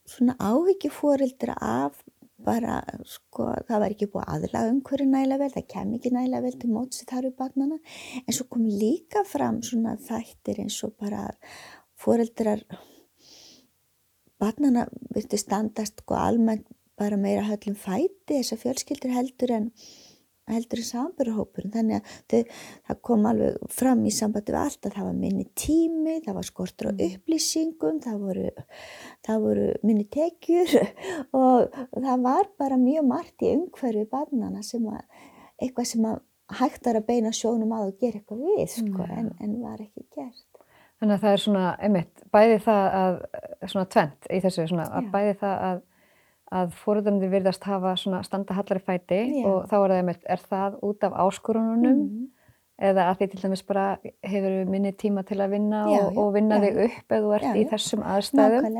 svona 0.08 0.36
áhyggju 0.40 0.90
fóreldra 0.94 1.56
af 1.60 1.98
bara, 2.46 2.78
sko, 3.08 3.48
það 3.68 3.82
var 3.82 3.94
ekki 3.94 4.08
búið 4.12 4.28
aðlaga 4.34 4.72
umhverju 4.72 5.08
nægilega 5.10 5.42
vel, 5.42 5.54
það 5.56 5.66
kem 5.74 5.94
ekki 5.96 6.12
nægilega 6.14 6.44
vel 6.44 6.58
til 6.62 6.70
mótsi 6.74 7.08
þar 7.10 7.28
við 7.28 7.36
barnana, 7.42 7.78
en 8.24 8.36
svo 8.36 8.46
kom 8.52 8.68
líka 8.68 9.24
fram 9.26 9.60
svona 9.66 9.96
þættir 10.08 10.62
eins 10.64 10.78
og 10.86 10.94
bara 11.00 11.24
foreldrar, 11.98 12.62
barnana 14.38 14.86
vilti 15.14 15.40
standast 15.40 16.04
sko 16.04 16.18
almennt 16.18 16.68
bara 16.98 17.18
meira 17.18 17.46
höllum 17.46 17.76
fæti 17.78 18.36
þessar 18.38 18.62
fjölskyldur 18.62 19.14
heldur 19.14 19.54
en 19.54 19.66
heldur 20.56 20.82
í 20.82 20.86
samburðahópurinn 20.88 21.74
þannig 21.74 21.98
að 21.98 22.12
þau, 22.32 22.54
það 22.88 23.00
kom 23.08 23.26
alveg 23.30 23.58
fram 23.78 24.04
í 24.08 24.14
sambandi 24.14 24.54
við 24.54 24.60
allt 24.62 24.88
að 24.88 24.96
það 24.98 25.08
var 25.08 25.18
minni 25.22 25.46
tími, 25.58 26.16
það 26.26 26.38
var 26.38 26.48
skortur 26.48 26.90
á 26.90 26.92
mm. 26.92 27.02
upplýsingum, 27.08 28.00
það 28.04 28.22
voru, 28.26 28.66
það 29.28 29.44
voru 29.48 29.66
minni 29.84 30.06
tekjur 30.18 30.76
og 31.42 31.82
það 31.96 32.24
var 32.28 32.52
bara 32.60 32.80
mjög 32.80 33.10
margt 33.10 33.44
í 33.46 33.52
umhverfi 33.56 34.06
barnana 34.10 34.64
sem 34.66 34.86
að 34.88 35.04
eitthvað 35.58 35.90
sem 35.92 36.08
að 36.08 36.22
hægt 36.58 36.86
er 36.88 36.98
að 36.98 37.08
beina 37.08 37.32
sjónum 37.34 37.74
að 37.76 37.90
og 37.90 37.98
gera 38.00 38.20
eitthvað 38.20 38.44
við 38.46 38.70
sko, 38.72 39.04
mm. 39.04 39.18
en, 39.18 39.32
en 39.44 39.58
var 39.62 39.82
ekki 39.82 40.06
gert. 40.14 40.46
Þannig 40.98 41.14
að 41.14 41.24
það 41.24 41.34
er 41.34 41.42
svona, 41.42 41.66
einmitt, 41.86 42.22
bæði 42.34 42.56
það 42.64 42.96
að, 43.00 43.18
svona 43.70 43.90
tvent 43.94 44.30
í 44.34 44.40
þessu, 44.42 44.64
svona, 44.70 44.88
að 44.98 45.10
bæði 45.12 45.34
það 45.42 45.60
að 45.68 45.84
að 46.54 46.72
fóröldunum 46.80 47.30
virðast 47.32 47.66
hafa 47.68 47.94
standa 47.98 48.56
hallari 48.56 48.80
fæti 48.84 49.20
Já. 49.40 49.44
og 49.48 49.68
þá 49.68 49.76
er 49.84 49.94
það, 49.94 50.20
er 50.32 50.44
það 50.48 50.78
út 50.88 51.04
af 51.04 51.16
áskorununum 51.24 51.98
mm. 51.98 52.22
eða 52.90 53.08
að 53.10 53.20
því 53.20 53.28
til 53.32 53.42
dæmis 53.42 53.64
bara 53.68 53.86
hefur 54.24 54.56
minni 54.70 54.94
tíma 54.96 55.24
til 55.28 55.40
að 55.42 55.56
vinna 55.56 55.84
já, 55.92 56.00
og, 56.06 56.18
og 56.22 56.32
vinna 56.38 56.60
já. 56.60 56.64
þig 56.64 56.80
upp 56.86 57.16
eða 57.16 57.26
þú 57.26 57.34
ert 57.38 57.60
í 57.60 57.66
þessum 57.72 58.04
aðstæðum 58.14 58.78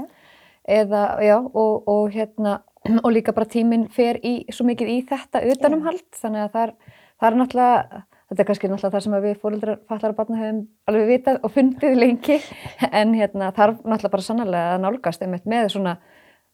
eða, 0.79 1.03
já, 1.25 1.37
og, 1.39 1.89
og 1.89 2.13
hérna 2.17 2.59
og 3.05 3.11
líka 3.13 3.35
bara 3.37 3.49
tíminn 3.51 3.89
fer 3.93 4.21
í 4.25 4.41
svo 4.53 4.69
mikið 4.69 4.95
í 4.95 5.01
þetta 5.09 5.45
utanumhald 5.53 6.07
þannig 6.17 6.47
að 6.47 6.55
það 6.55 6.69
er, 6.69 6.77
það 7.19 7.31
er 7.31 7.41
náttúrulega 7.43 8.05
þetta 8.29 8.43
er 8.43 8.49
kannski 8.49 8.71
náttúrulega 8.71 8.95
það 8.95 9.05
sem 9.05 9.19
við 9.25 9.41
fóröldrar 9.43 9.81
fallar 9.89 10.13
að 10.15 10.21
barna 10.21 10.41
hefum 10.41 10.63
alveg 10.89 11.11
vitað 11.13 11.41
og 11.43 11.53
fundið 11.53 11.99
lengi 11.99 12.39
en 13.01 13.13
hérna 13.17 13.51
þarf 13.57 13.83
náttúrulega 13.83 14.15
bara 14.17 14.27
sannarlega 14.27 14.77
að 14.77 14.87
nálgast 14.87 15.25
einmitt 15.25 15.49
með 15.49 15.75
svona 15.77 15.99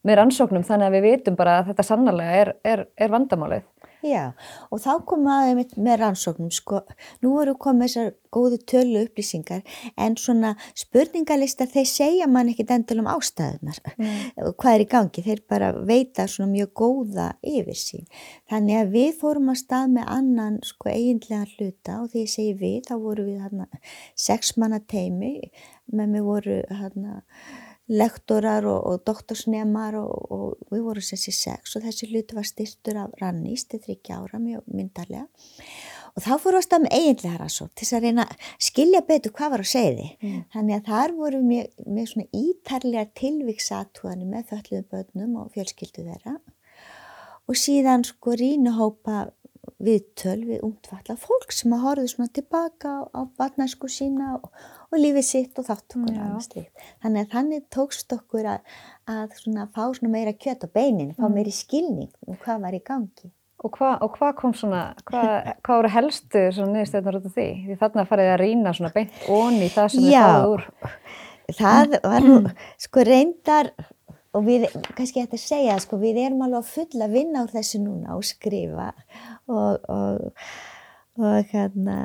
með 0.05 0.19
rannsóknum 0.21 0.65
þannig 0.67 0.89
að 0.89 0.97
við 0.97 1.07
vitum 1.09 1.39
bara 1.39 1.59
að 1.59 1.71
þetta 1.71 1.87
sannarlega 1.87 2.41
er, 2.41 2.53
er, 2.63 2.85
er 2.95 3.13
vandamálið. 3.13 3.65
Já 4.05 4.35
og 4.73 4.81
þá 4.83 4.91
komum 5.07 5.29
aðeins 5.33 5.73
með 5.81 5.97
rannsóknum 6.01 6.51
sko, 6.53 6.81
nú 7.23 7.31
eru 7.41 7.55
komið 7.61 7.87
þessar 7.87 8.11
góðu 8.35 8.59
tölu 8.69 9.01
upplýsingar 9.05 9.63
en 10.01 10.17
svona 10.19 10.53
spurningalista 10.77 11.67
þeir 11.71 11.87
segja 11.89 12.27
mann 12.29 12.51
ekkit 12.51 12.73
endal 12.75 12.99
um 13.01 13.09
ástæðunar 13.09 13.79
mm. 13.95 14.13
hvað 14.59 14.71
er 14.73 14.83
í 14.83 14.87
gangi, 14.91 15.25
þeir 15.25 15.43
bara 15.49 15.71
veita 15.77 16.27
svona 16.29 16.51
mjög 16.51 16.73
góða 16.81 17.27
yfir 17.41 17.79
sín. 17.79 18.05
Þannig 18.51 18.81
að 18.81 18.95
við 18.97 19.11
fórum 19.21 19.53
að 19.53 19.61
stað 19.63 19.93
með 19.97 20.09
annan 20.17 20.59
sko 20.67 20.91
eiginlega 20.91 21.45
hluta 21.55 21.99
og 22.03 22.11
því 22.11 22.25
ég 22.25 22.33
segi 22.35 22.57
við 22.61 22.79
þá 22.89 22.95
voru 23.01 23.29
við 23.29 23.45
hérna 23.45 23.85
sex 24.27 24.57
manna 24.59 24.81
teimi 24.83 25.37
með 25.93 26.11
mig 26.13 26.25
voru 26.25 26.61
hérna 26.69 27.21
lektorar 27.91 28.65
og, 28.65 28.79
og 28.89 29.03
doktorsnemar 29.05 29.97
og, 29.99 30.31
og 30.33 30.73
við 30.73 30.85
vorum 30.87 31.05
sem 31.05 31.19
sé 31.21 31.33
sex 31.35 31.75
og 31.77 31.83
þessi 31.85 32.09
hluti 32.09 32.37
var 32.37 32.47
styrtur 32.47 32.97
af 33.03 33.13
rannist 33.21 33.69
til 33.71 33.81
þryggja 33.83 34.17
ára 34.23 34.39
mjög 34.41 34.65
myndarlega. 34.73 35.27
Og 36.15 36.23
þá 36.23 36.31
fórum 36.39 36.63
við 36.63 36.73
að 36.77 36.83
með 36.85 36.93
eiginlega 36.95 37.39
rannsók 37.41 37.71
til 37.73 37.83
þess 37.83 37.97
að 37.97 38.05
reyna 38.07 38.25
að 38.25 38.51
skilja 38.69 39.01
betur 39.05 39.33
hvað 39.35 39.51
var 39.51 39.63
að 39.65 39.71
segja 39.73 40.09
mm. 40.15 40.41
þannig 40.55 40.75
að 40.77 40.89
þar 40.89 41.15
voru 41.19 41.41
með, 41.43 41.65
með 41.85 42.11
svona 42.11 42.41
ítarlegar 42.41 43.09
tilvíksatúðanir 43.19 44.29
með 44.31 44.45
þölluðum 44.53 44.85
börnum 44.93 45.39
og 45.41 45.49
fjölskyldu 45.53 46.05
þeirra. 46.07 46.37
Og 47.45 47.59
síðan 47.59 48.07
sko 48.07 48.33
rínuhópa 48.39 49.27
viðtöl 49.85 50.39
við 50.47 50.65
ungtfalla 50.65 51.15
fólk 51.19 51.53
sem 51.55 51.73
að 51.75 51.85
horfið 51.85 52.11
svona 52.11 52.33
tilbaka 52.35 52.93
á, 53.13 53.21
barnæsku 53.37 53.89
sína 53.91 54.35
og, 54.39 54.49
og 54.91 54.99
lífið 54.99 55.25
sitt 55.27 55.61
og 55.61 55.69
þáttökur. 55.69 56.67
Þannig 57.03 57.23
að 57.23 57.31
þannig 57.33 57.65
tókst 57.73 58.15
okkur 58.15 58.51
að, 58.55 58.75
að 59.09 59.39
svona 59.39 59.67
fá 59.71 59.83
svona 59.87 60.13
meira 60.13 60.35
kjött 60.35 60.65
á 60.65 60.69
beinin, 60.69 61.15
fá 61.17 61.27
mm. 61.27 61.39
meiri 61.39 61.55
skilning 61.55 62.11
um 62.27 62.37
hvað 62.41 62.67
var 62.67 62.77
í 62.77 62.83
gangi. 62.85 63.31
Og 63.65 63.71
hvað 63.73 64.03
hva 64.19 64.31
kom 64.37 64.53
svona, 64.53 64.81
hvað 65.07 65.29
hva 65.65 65.77
voru 65.79 65.89
helstu 65.89 66.41
svona 66.53 66.75
niðurstöðnar 66.75 67.19
út 67.21 67.29
af 67.29 67.37
því? 67.37 67.47
Því 67.65 67.77
þarna 67.81 68.07
farið 68.09 68.31
að 68.33 68.41
rýna 68.43 68.73
svona 68.77 68.93
beint 68.93 69.23
onni 69.31 69.69
það 69.73 69.91
sem 69.93 70.05
þið 70.05 70.17
fáið 70.19 70.47
úr. 70.51 70.65
Já, 71.45 71.55
það 71.61 71.95
var 72.03 72.25
nú, 72.25 72.37
sko 72.85 73.05
reyndar 73.05 73.71
og 74.35 74.43
við, 74.45 74.67
kannski 74.97 75.21
ég 75.21 75.29
ætti 75.29 75.39
að 75.39 75.45
segja, 75.45 75.77
sko 75.81 75.99
við 76.01 76.19
erum 76.25 76.43
alveg 76.45 76.61
að 76.61 76.71
fulla 76.73 77.09
vinna 77.11 77.45
úr 77.45 77.53
þessu 77.53 77.81
núna 77.81 78.17
og 78.17 78.25
skrifa 78.27 78.89
og, 79.51 79.85
og, 79.89 80.41
og 81.19 81.51
hérna, 81.51 81.99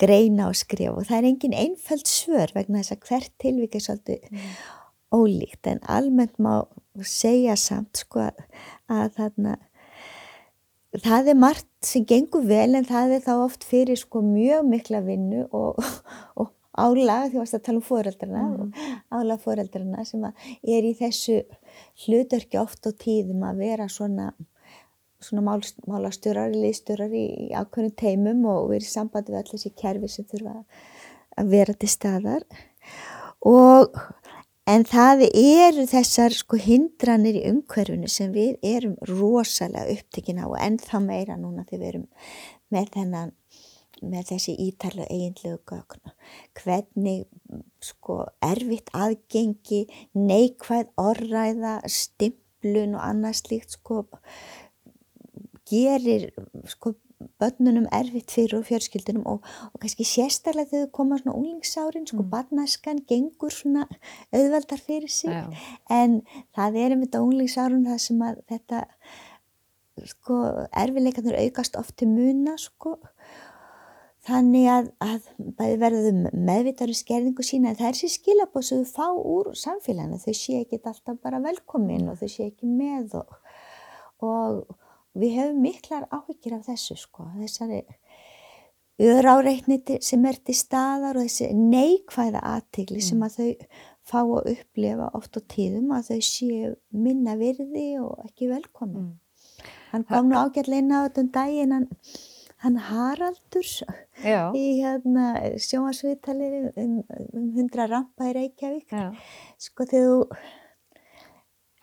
greina 0.00 0.48
og 0.50 0.58
skrifa 0.58 0.94
og 0.96 1.06
það 1.08 1.18
er 1.18 1.28
engin 1.30 1.56
einföld 1.56 2.08
svör 2.10 2.54
vegna 2.56 2.82
þess 2.82 2.96
að 2.96 3.06
hvert 3.10 3.32
tilvík 3.42 3.76
er 3.76 3.86
svolítið 3.86 4.26
mm. 4.32 4.50
ólíkt 5.16 5.70
en 5.72 5.82
almennt 5.92 6.36
má 6.42 6.66
segja 7.04 7.56
samt 7.60 8.04
sko 8.04 8.26
að 8.26 9.08
þarna 9.18 9.56
það 11.02 11.32
er 11.32 11.38
margt 11.38 11.68
sem 11.84 12.04
gengur 12.08 12.44
vel 12.48 12.76
en 12.78 12.86
það 12.88 13.18
er 13.18 13.24
þá 13.26 13.32
oft 13.36 13.66
fyrir 13.68 13.98
sko 14.00 14.22
mjög 14.24 14.68
mikla 14.68 15.02
vinnu 15.04 15.46
og, 15.54 15.80
og 16.40 16.52
álag 16.76 17.32
því 17.32 17.40
að 17.40 17.52
það 17.52 17.64
tala 17.66 17.80
um 17.80 17.86
fóreldrarna 17.86 18.42
mm. 18.42 18.56
og 18.60 19.20
álag 19.20 19.42
fóreldrarna 19.44 20.04
sem 20.08 20.26
er 20.26 20.88
í 20.88 20.92
þessu 20.98 21.40
hlutörki 22.04 22.60
oft 22.60 22.88
og 22.88 22.98
tíðum 23.00 23.44
að 23.48 23.62
vera 23.64 23.88
svona 23.92 24.32
svona 25.22 25.44
mál, 25.46 25.62
málastjórar, 25.88 26.54
liðstjórar 26.54 27.12
í, 27.12 27.26
í 27.46 27.56
ákveðnum 27.56 27.94
teimum 27.98 28.44
og 28.52 28.70
verið 28.72 28.90
sambandi 28.90 29.32
við 29.32 29.40
allir 29.40 29.54
þessi 29.54 29.74
kerfi 29.80 30.12
sem 30.12 30.28
þurfa 30.30 30.56
að 31.36 31.52
vera 31.52 31.76
til 31.76 31.90
staðar. 31.92 32.46
Og 33.46 33.96
en 34.66 34.84
það 34.88 35.24
eru 35.30 35.86
þessar 35.90 36.34
sko 36.34 36.58
hindranir 36.60 37.38
í 37.40 37.46
umhverfunu 37.52 38.10
sem 38.10 38.34
við 38.34 38.56
erum 38.66 38.96
rosalega 39.08 39.96
upptekinn 39.96 40.42
á 40.42 40.46
og 40.48 40.58
ennþá 40.60 41.02
meira 41.04 41.38
núna 41.40 41.66
þegar 41.68 41.82
við 41.82 41.90
erum 41.92 42.06
með 42.74 42.92
þennan 42.96 43.34
með 44.04 44.30
þessi 44.30 44.54
ítarlega 44.60 45.08
eiginlegu 45.08 45.58
gögn. 45.70 46.12
Hvernig 46.58 47.24
sko 47.84 48.26
erfitt 48.44 48.90
aðgengi 48.92 49.86
neikvæð 50.16 50.90
orræða 51.00 51.78
stimplun 51.88 52.96
og 52.98 53.06
annað 53.06 53.40
slíkt 53.40 53.78
sko 53.78 54.04
gerir 55.66 56.30
sko 56.70 56.94
börnunum 57.40 57.86
erfitt 57.92 58.30
fyrir 58.30 58.58
og 58.58 58.66
fjörskildunum 58.68 59.24
og, 59.30 59.46
og 59.72 59.80
kannski 59.80 60.04
sérstaklega 60.04 60.68
þegar 60.70 60.88
þau 60.88 60.92
koma 60.98 61.18
svona 61.20 61.36
unglingsárin, 61.38 62.04
sko 62.08 62.20
mm. 62.20 62.28
barnaskan 62.32 63.00
gengur 63.08 63.54
svona 63.54 63.86
auðveldar 64.34 64.82
fyrir 64.82 65.12
sig 65.12 65.32
Já. 65.32 65.46
en 65.90 66.20
það 66.56 66.78
er 66.82 66.96
um 66.96 67.06
þetta 67.06 67.24
unglingsárun 67.24 67.88
það 67.88 68.04
sem 68.04 68.22
að 68.28 68.44
þetta 68.52 68.84
sko 70.12 70.38
erfileikandur 70.76 71.40
aukast 71.40 71.80
oft 71.80 71.96
til 71.96 72.10
muna 72.12 72.58
sko 72.60 72.98
þannig 74.26 74.68
að, 74.68 74.88
að 75.00 75.76
verðum 75.80 76.24
meðvitaður 76.34 76.92
í 76.92 77.00
skerðingu 77.00 77.46
sína 77.46 77.72
en 77.72 77.78
það 77.78 77.92
er 77.92 78.00
sér 78.00 78.12
skilabóð 78.12 78.66
sem 78.68 78.82
þau 78.84 78.96
fá 78.96 79.06
úr 79.36 79.52
samfélaginu, 79.56 80.18
þau 80.20 80.34
sé 80.36 80.60
ekki 80.64 80.82
alltaf 80.82 81.20
bara 81.22 81.40
velkomin 81.44 82.10
og 82.12 82.18
þau 82.20 82.28
sé 82.28 82.50
ekki 82.50 82.68
með 82.68 83.22
og, 83.22 83.38
og 84.26 84.66
við 85.16 85.36
hefum 85.40 85.62
miklar 85.64 86.06
áhyggjur 86.12 86.58
af 86.58 86.68
þessu 86.70 86.98
sko, 87.00 87.28
þessari 87.40 87.82
öðráreitniti 89.02 89.98
sem 90.04 90.24
er 90.28 90.38
til 90.44 90.56
staðar 90.56 91.18
og 91.18 91.26
þessi 91.26 91.50
neikvæða 91.56 92.40
aðtigli 92.54 93.02
mm. 93.02 93.06
sem 93.08 93.26
að 93.26 93.36
þau 93.36 93.50
fá 94.06 94.20
að 94.22 94.50
upplefa 94.54 95.10
oft 95.18 95.36
á 95.36 95.40
tíðum 95.52 95.92
að 95.96 96.12
þau 96.12 96.24
séu 96.24 96.72
minna 96.94 97.36
virði 97.40 97.88
og 98.00 98.24
ekki 98.24 98.50
velkomin. 98.52 99.10
Mm. 99.10 99.66
Hann 99.92 100.06
kom 100.08 100.30
nú 100.30 100.38
ágætlega 100.38 100.82
inn 100.82 100.94
á 100.94 100.98
þetta 101.06 101.22
um 101.22 101.30
daginn, 101.34 101.74
hann, 101.74 101.86
hann 102.64 102.78
Haraldur 102.88 103.70
Já. 104.22 104.40
í 104.56 104.64
hérna, 104.80 105.26
sjóasviðtalir 105.62 106.70
um, 106.76 107.00
um 107.32 107.50
hundra 107.56 107.88
rampa 107.90 108.30
í 108.30 108.36
Reykjavík. 108.36 108.92
Já. 108.92 109.10
Sko 109.60 109.88
þegar 109.88 110.08
þú 110.12 110.40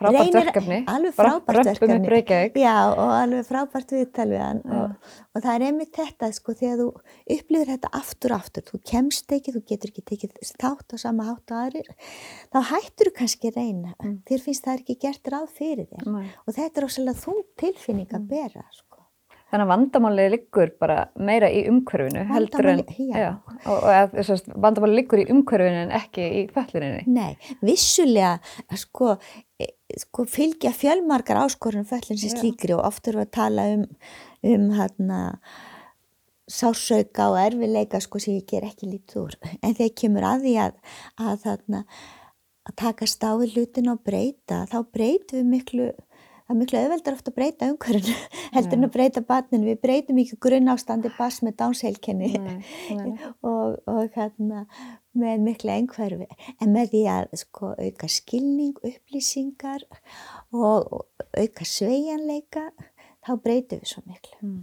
frábært 0.04 0.20
Reynir- 0.20 0.38
verkefni. 0.44 0.78
alveg 0.94 1.14
frábært 1.18 1.68
verkefni. 1.70 2.10
Já, 2.62 2.76
og 2.94 3.10
alveg 3.18 3.48
frábært 3.50 3.94
viðtal 3.96 4.28
við 4.34 4.42
hann 4.44 4.62
og, 4.66 4.96
og 5.36 5.42
það 5.44 5.56
er 5.56 5.66
einmitt 5.70 5.94
þetta, 5.98 6.30
sko, 6.38 6.54
þegar 6.60 6.78
þú 6.84 6.88
upplifir 7.38 7.72
þetta 7.74 7.90
aftur 8.02 8.32
og 8.36 8.40
aftur, 8.44 8.64
þú 8.70 8.82
kemst 8.92 9.32
ekki, 9.38 9.54
þú 9.56 9.64
getur 9.74 9.90
ekki 9.94 10.06
tekið 10.12 10.38
þátt 10.62 10.94
á 10.94 10.98
sama 11.00 11.24
hátt 11.32 11.52
og 11.52 11.58
aðrir, 11.64 11.90
þá 12.54 12.60
hættur 12.74 13.10
þú 13.12 13.16
kannski 13.22 13.54
reyna, 13.56 13.94
Mm. 14.04 14.20
þér 14.28 14.42
finnst 14.44 14.64
það 14.66 14.80
ekki 14.84 15.00
gert 15.00 15.24
ráð 15.32 15.50
fyrir 15.58 15.88
þér 15.88 16.12
Nei. 16.12 16.28
og 16.48 16.54
þetta 16.54 16.78
er 16.78 16.88
ósæðlega 16.88 17.24
þung 17.24 17.44
tilfinning 17.58 18.08
Mm. 18.12 18.18
að 18.20 18.28
bera, 18.28 18.64
sko. 18.72 18.93
Þannig 19.54 19.68
að 19.68 19.70
vandamálið 19.70 20.30
liggur 20.34 20.70
bara 20.82 20.96
meira 21.22 21.46
í 21.54 21.60
umhverfinu 21.70 22.24
heldur 22.26 22.68
en, 22.72 22.80
já. 23.14 23.28
og, 23.68 23.76
og 23.76 23.90
að, 23.94 24.16
þessast, 24.16 24.48
vandamálið 24.66 24.98
liggur 24.98 25.22
í 25.22 25.26
umhverfinu 25.30 25.84
en 25.84 25.92
ekki 25.94 26.26
í 26.40 26.40
fölluninni. 26.56 27.04
Nei, 27.14 27.36
vissulega 27.62 28.32
sko, 28.82 29.12
e, 29.62 29.68
sko 30.02 30.26
fylgja 30.26 30.72
fjölmarkar 30.74 31.44
áskorun 31.44 31.86
föllin 31.86 32.18
sem 32.18 32.34
slíkri 32.34 32.74
og 32.74 32.82
oft 32.88 33.12
við 33.12 33.22
að 33.22 33.30
tala 33.38 33.68
um, 33.76 33.86
um 34.56 34.66
hérna, 34.80 35.22
sásauka 36.50 37.30
og 37.36 37.38
erfileika 37.44 38.02
sko 38.02 38.24
sem 38.26 38.40
ég 38.40 38.50
ger 38.50 38.66
ekki 38.66 38.90
lítið 38.90 39.22
úr. 39.22 39.38
En 39.62 39.78
þegar 39.78 39.94
kemur 40.02 40.28
að 40.32 40.48
því 40.48 40.56
að, 40.66 40.82
að, 41.22 41.36
þarna, 41.46 41.84
að 42.72 42.80
taka 42.82 43.10
stáði 43.14 43.52
hlutin 43.54 43.94
og 43.94 44.02
breyta, 44.02 44.64
þá 44.74 44.80
breytum 44.90 45.44
við 45.44 45.52
miklu, 45.54 45.92
það 46.44 46.54
er 46.54 46.60
miklu 46.60 46.80
auðveldar 46.82 47.18
ofta 47.18 47.32
að 47.32 47.38
breyta 47.38 47.70
umhverfinu 47.72 48.16
heldur 48.56 48.78
en 48.78 48.88
að 48.88 48.94
breyta 48.96 49.24
barninu. 49.28 49.70
Við 49.72 49.80
breytum 49.84 50.20
ekki 50.24 50.40
grunnástandi 50.44 51.12
bass 51.18 51.44
með 51.46 51.56
dánsheilkenni 51.62 52.32
og, 53.50 53.80
og 53.88 54.18
hérna 54.18 54.66
með 55.18 55.46
mikla 55.46 55.78
einhverfi. 55.80 56.28
En 56.60 56.74
með 56.76 56.94
því 56.94 57.06
að 57.14 57.38
sko 57.44 57.72
auka 57.78 58.10
skilning, 58.12 58.76
upplýsingar 58.82 59.88
og, 60.52 61.08
auka 61.34 61.66
sveigjanleika 61.66 62.68
þá 63.24 63.34
breytum 63.42 63.82
við 63.82 63.96
svo 63.96 64.04
miklu. 64.06 64.54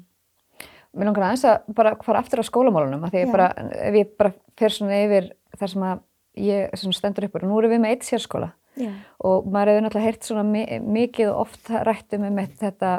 Mér 0.91 1.07
langar 1.07 1.29
aðeins 1.29 1.47
að 1.47 1.75
bara 1.79 1.95
fara 2.03 2.21
aftur 2.21 2.43
á 2.43 2.45
skólamálunum 2.47 3.05
að 3.07 3.15
því 3.15 3.21
ég 3.23 3.31
bara, 3.31 3.51
ef 3.79 3.99
ég 4.01 4.15
bara 4.19 4.33
fer 4.59 4.75
svona 4.75 4.99
yfir 5.05 5.29
þar 5.59 5.73
sem 5.73 5.85
að 5.87 6.01
ég 6.41 6.79
sem 6.79 6.95
stendur 6.95 7.27
upp 7.29 7.37
og 7.39 7.47
nú 7.47 7.59
erum 7.61 7.73
við 7.75 7.83
með 7.83 7.95
eitt 7.95 8.09
sérskóla 8.09 8.51
Já. 8.79 8.93
og 9.27 9.49
maður 9.51 9.73
hefur 9.73 9.85
náttúrulega 9.87 10.07
heyrt 10.07 10.27
svona 10.27 10.45
mi 10.47 10.63
mikið 10.81 11.33
og 11.33 11.41
oft 11.47 11.71
rættum 11.89 12.29
um 12.29 12.39
þetta 12.61 12.93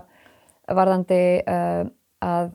varðandi 0.71 1.21
uh, 1.47 1.85
að 2.21 2.51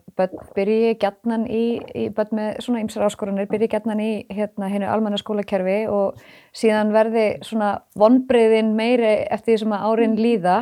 byrji 0.54 0.94
gætnan 1.02 1.46
í, 1.50 1.64
í 1.90 2.06
börn 2.14 2.38
með 2.38 2.60
svona 2.62 2.82
ymsar 2.84 3.06
áskorunir 3.08 3.48
byrji 3.50 3.68
gætnan 3.72 4.02
í 4.02 4.10
hérna 4.30 4.68
hennu 4.70 4.86
almanna 4.90 5.18
skólakerfi 5.18 5.80
og 5.90 6.20
síðan 6.54 6.92
verði 6.94 7.26
svona 7.46 7.72
vonbreyðin 7.98 8.76
meiri 8.78 9.16
eftir 9.26 9.56
því 9.56 9.58
sem 9.64 9.74
að 9.74 9.88
árin 9.90 10.16
líða. 10.20 10.56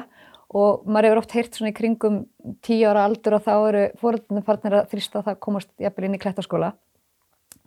Og 0.54 0.86
maður 0.86 1.08
hefur 1.08 1.20
oft 1.20 1.32
heyrt 1.34 1.56
svona 1.56 1.72
í 1.72 1.76
kringum 1.76 2.18
tíu 2.64 2.88
ára 2.88 3.04
aldur 3.08 3.36
og 3.36 3.44
þá 3.44 3.54
eru 3.56 3.84
fóröldunum 4.00 4.44
farnir 4.46 4.78
að 4.78 4.92
þrýsta 4.92 5.20
að 5.20 5.28
það 5.28 5.40
komast 5.48 5.70
jafnvel 5.82 6.08
inn 6.08 6.14
í 6.16 6.20
klettaskóla 6.22 6.68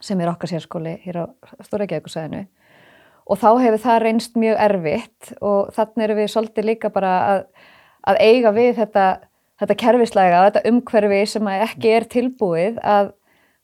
sem 0.01 0.21
er 0.21 0.31
okkar 0.31 0.53
sérskóli 0.53 0.93
hér 1.03 1.19
á 1.19 1.25
Stórageðugursæðinu 1.67 2.45
og 3.27 3.39
þá 3.41 3.49
hefur 3.63 3.83
það 3.83 3.99
reynst 4.03 4.37
mjög 4.39 4.61
erfitt 4.67 5.33
og 5.43 5.73
þannig 5.75 6.05
erum 6.05 6.21
við 6.21 6.31
svolítið 6.33 6.69
líka 6.69 6.91
bara 6.93 7.13
að, 7.31 7.43
að 8.07 8.21
eiga 8.23 8.53
við 8.55 8.71
þetta, 8.79 9.05
þetta 9.61 9.77
kerfislega, 9.83 10.41
þetta 10.47 10.71
umhverfi 10.71 11.21
sem 11.33 11.51
ekki 11.57 11.93
er 11.97 12.07
tilbúið 12.13 12.81
að, 12.83 13.13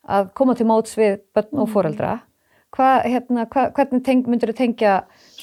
að 0.04 0.30
koma 0.38 0.58
til 0.60 0.70
móts 0.70 0.98
við 1.00 1.20
börn 1.36 1.64
og 1.64 1.72
fóreldra. 1.74 2.20
Hva, 2.74 2.94
hérna, 3.06 3.46
hvernig 3.54 4.02
teng, 4.06 4.26
myndur 4.26 4.50
þú 4.50 4.58
tengja 4.58 4.94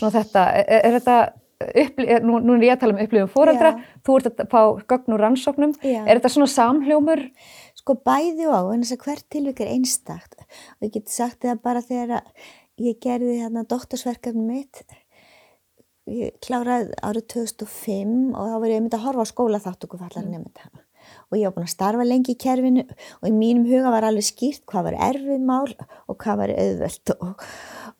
þetta? 0.00 0.48
Er, 0.58 0.80
er 0.80 0.96
þetta 0.98 1.18
uppli, 1.60 2.06
er, 2.08 2.24
nú, 2.24 2.38
nú 2.42 2.56
er 2.56 2.66
ég 2.66 2.74
að 2.74 2.84
tala 2.84 2.96
um 2.96 3.02
upplifum 3.04 3.30
fóreldra, 3.30 3.72
Já. 3.76 3.98
þú 4.06 4.16
ert 4.18 4.28
að 4.30 4.48
fá 4.50 4.60
gögn 4.90 5.14
úr 5.14 5.24
rannsóknum. 5.24 5.74
Já. 5.84 6.00
Er 6.02 6.18
þetta 6.18 6.32
svona 6.34 6.50
samhljómur? 6.50 7.22
Sko 7.78 7.96
bæði 8.04 8.48
á, 8.48 8.60
en 8.72 8.82
þess 8.82 8.96
að 8.96 9.04
hvert 9.06 9.26
tilvík 9.32 9.60
er 9.64 9.72
einstakt 9.74 10.40
og 10.42 10.88
ég 10.88 10.94
geti 10.96 11.14
sagt 11.14 11.46
það 11.46 11.62
bara 11.64 11.84
þegar 11.84 12.18
að 12.18 12.48
ég 12.80 13.00
gerði 13.02 13.38
þarna 13.42 13.66
doktorsverkefni 13.70 14.44
mitt. 14.46 14.84
Ég 16.10 16.36
kláraði 16.42 16.94
árið 17.06 17.26
2005 17.36 18.14
og 18.34 18.46
þá 18.50 18.54
var 18.56 18.70
ég 18.72 18.80
myndi 18.82 18.98
að 18.98 19.04
horfa 19.06 19.26
á 19.26 19.32
skóla 19.32 19.60
þáttöku 19.62 20.00
fallar 20.00 20.24
mm. 20.26 20.30
nefnda 20.36 20.86
og 21.30 21.38
ég 21.38 21.46
var 21.48 21.54
búin 21.56 21.66
að 21.68 21.72
starfa 21.74 22.06
lengi 22.06 22.34
í 22.34 22.40
kerfinu 22.40 22.84
og 22.84 23.26
í 23.28 23.32
mínum 23.34 23.66
huga 23.70 23.92
var 23.94 24.06
alveg 24.08 24.26
skýrt 24.26 24.64
hvað 24.68 24.88
var 24.90 24.98
erfið 25.10 25.44
mál 25.46 25.72
og 26.10 26.18
hvað 26.20 26.40
var 26.42 26.52
auðvöld 26.54 27.12
og, 27.16 27.44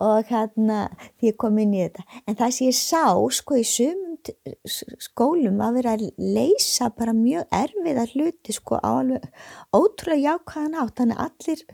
og 0.07 0.31
hérna 0.31 0.79
því 1.21 1.31
ég 1.31 1.39
kom 1.41 1.61
inn 1.63 1.77
í 1.77 1.83
þetta. 1.85 2.07
En 2.27 2.39
það 2.41 2.57
sem 2.57 2.71
ég 2.71 2.79
sá 2.79 3.05
sko 3.41 3.61
í 3.61 3.67
sumum 3.67 4.19
t- 4.27 4.37
s- 4.69 4.97
skólum 5.07 5.63
að 5.65 5.79
vera 5.81 5.95
að 5.97 6.07
leysa 6.19 6.91
bara 6.97 7.17
mjög 7.17 7.47
erfiða 7.61 8.07
hluti 8.15 8.57
sko 8.57 8.81
á 8.81 8.91
alveg 8.91 9.31
ótrúlega 9.77 10.35
jákvæðan 10.35 10.79
átt 10.83 11.01
þannig 11.01 11.21
að 11.21 11.31
allir 11.31 11.65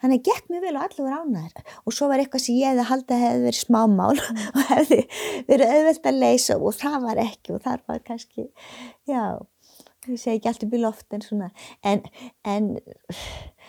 Þannig 0.00 0.24
gekk 0.24 0.48
mjög 0.48 0.64
vel 0.64 0.74
og 0.76 0.84
allir 0.86 1.04
voru 1.04 1.20
ánæður 1.20 1.72
og 1.84 1.96
svo 1.96 2.08
var 2.10 2.22
eitthvað 2.22 2.44
sem 2.46 2.58
ég 2.58 2.72
hefði 2.72 2.86
haldið 2.90 3.16
að 3.16 3.24
hefði 3.26 3.46
verið 3.46 3.60
smámál 3.60 4.22
og 4.54 4.60
hefði 4.70 5.00
verið 5.50 5.74
auðvelt 5.76 6.10
að 6.10 6.20
leysa 6.24 6.58
og 6.58 6.76
það 6.80 6.98
var 7.06 7.22
ekki 7.26 7.54
og 7.56 7.64
þar 7.66 7.82
var 7.90 8.04
kannski, 8.06 8.46
já, 9.10 9.24
ég 10.08 10.22
segi 10.22 10.38
ekki 10.38 10.52
allt 10.52 10.66
upp 10.66 10.76
í 10.78 10.82
loft 10.84 11.16
en 11.16 11.26
svona, 11.26 11.50
en, 11.84 12.04
en 12.48 12.70
það, 12.80 13.59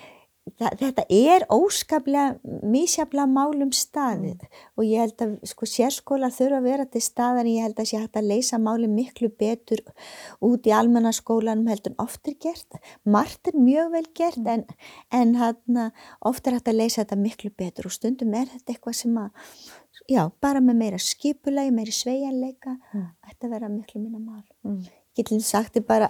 þetta 0.42 1.04
er 1.14 1.44
óskaplega 1.54 2.40
mísjaflega 2.66 3.28
málum 3.30 3.70
staðið 3.76 4.42
og 4.76 4.86
ég 4.88 5.04
held 5.04 5.24
að 5.26 5.36
sko 5.52 5.68
sérskólar 5.70 6.34
þurfa 6.34 6.58
að 6.58 6.66
vera 6.66 6.86
til 6.90 7.02
staðar 7.06 7.46
en 7.46 7.52
ég 7.52 7.66
held 7.68 7.82
að 7.82 7.90
sé 7.92 8.00
hægt 8.02 8.18
að 8.18 8.30
leysa 8.32 8.58
máli 8.62 8.90
miklu 8.90 9.30
betur 9.30 9.84
út 10.42 10.66
í 10.66 10.74
almennaskólanum 10.74 11.70
heldur 11.70 11.94
en 11.94 12.02
oft 12.02 12.26
er 12.30 12.38
gert. 12.42 12.80
Margt 13.06 13.52
er 13.52 13.60
mjög 13.60 13.94
vel 13.94 14.06
gert 14.18 14.50
en, 14.50 14.66
en 15.14 15.36
hann 15.38 15.82
oft 16.26 16.48
er 16.48 16.58
hægt 16.58 16.74
að 16.74 16.80
leysa 16.82 17.04
þetta 17.04 17.22
miklu 17.22 17.54
betur 17.54 17.92
og 17.92 17.96
stundum 17.96 18.34
er 18.34 18.50
þetta 18.50 18.74
eitthvað 18.76 18.98
sem 18.98 19.22
að, 19.22 19.52
já, 20.10 20.24
bara 20.42 20.64
með 20.64 20.82
meira 20.82 21.02
skipulegi, 21.02 21.76
meiri 21.76 21.94
sveigjanleika, 21.96 22.80
ætti 23.30 23.46
að 23.46 23.58
vera 23.60 23.70
miklu 23.70 24.02
minna 24.02 24.22
mál. 24.22 24.46
Mm. 24.66 24.82
Getur 25.18 25.44
sagt 25.46 25.76
þið 25.78 25.86
bara 25.86 26.10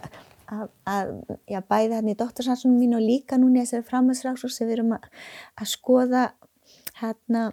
að, 0.52 0.68
að 0.90 1.14
já, 1.50 1.62
bæði 1.62 1.98
hann 1.98 2.12
í 2.12 2.18
doktorsansunum 2.20 2.78
mín 2.82 2.98
og 2.98 3.06
líka 3.06 3.40
núna 3.40 3.62
í 3.62 3.66
þessari 3.66 3.88
framhansráksur 3.90 4.54
sem 4.54 4.70
við 4.70 4.80
erum 4.80 4.94
að, 4.98 5.10
að 5.62 5.72
skoða 5.72 6.28
hérna 7.02 7.48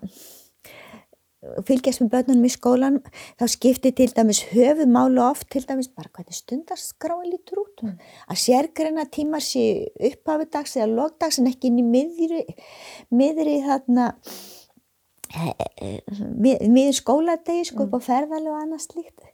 fylgjast 1.67 2.03
með 2.03 2.11
börnunum 2.13 2.47
í 2.49 2.51
skólan 2.51 2.97
þá 3.39 3.45
skiptir 3.53 3.95
til 3.97 4.09
dæmis 4.11 4.41
höfumálu 4.51 5.23
oft 5.23 5.47
til 5.55 5.63
dæmis 5.69 5.91
bara 5.95 6.11
hvernig 6.11 6.35
stundarskráin 6.35 7.31
lítur 7.31 7.63
út. 7.63 7.85
Að 8.27 8.41
sérgreina 8.43 9.07
tímar 9.07 9.45
sé 9.45 9.87
upphafi 10.11 10.49
dags 10.51 10.75
eða 10.77 10.91
logdags 10.97 11.39
en 11.39 11.51
ekki 11.51 11.71
inn 11.71 11.83
í 11.85 11.87
miðri, 11.87 12.43
miðri 13.15 13.61
þarna 13.67 14.11
miður 15.37 16.95
skóladegi 16.97 17.67
sko 17.69 17.87
upp 17.87 17.99
á 17.99 18.01
ferðalega 18.05 18.55
og 18.55 18.63
annað 18.63 18.85
slíkt. 18.87 19.27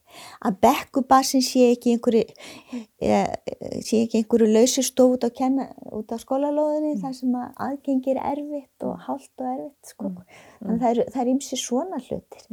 Að 0.47 0.59
bekkubassin 0.63 1.43
sé 1.43 1.69
ekki 1.73 1.95
einhverju 1.95 2.23
e, 3.03 3.21
sé 3.83 4.05
ekki 4.05 4.21
einhverju 4.21 4.51
lausustof 4.53 5.17
út 5.17 5.27
á, 5.27 5.31
á 5.31 6.17
skólalóðinni 6.23 7.01
þar 7.03 7.15
sem 7.19 7.35
að 7.39 7.63
aðgengir 7.67 8.21
erfitt 8.23 8.87
og 8.87 9.01
hálft 9.07 9.33
og 9.43 9.49
erfitt 9.51 9.95
sko. 9.95 10.13
þannig 10.61 10.87
að 10.87 11.05
það 11.15 11.23
er, 11.25 11.33
ymsi 11.35 11.59
svona 11.59 12.03
hlutir. 12.03 12.45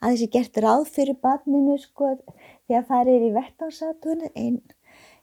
Að 0.00 0.10
þessi 0.10 0.30
gert 0.36 0.60
ráð 0.64 0.88
fyrir 0.96 1.20
barninu 1.22 1.78
sko 1.80 2.14
þegar 2.68 2.88
það 2.90 3.14
er 3.14 3.28
í 3.28 3.32
vettánsatun 3.38 4.26
einn 4.34 4.60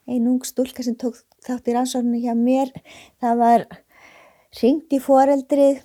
ein 0.05 0.27
ung 0.29 0.43
stúlka 0.45 0.85
sem 0.85 0.97
tók 0.97 1.17
þátt 1.45 1.69
í 1.69 1.73
rannsókninu 1.73 2.21
hjá 2.21 2.33
mér 2.37 2.71
það 3.21 3.39
var 3.41 3.65
ringt 4.61 4.93
í 4.93 4.99
foreldrið 5.01 5.81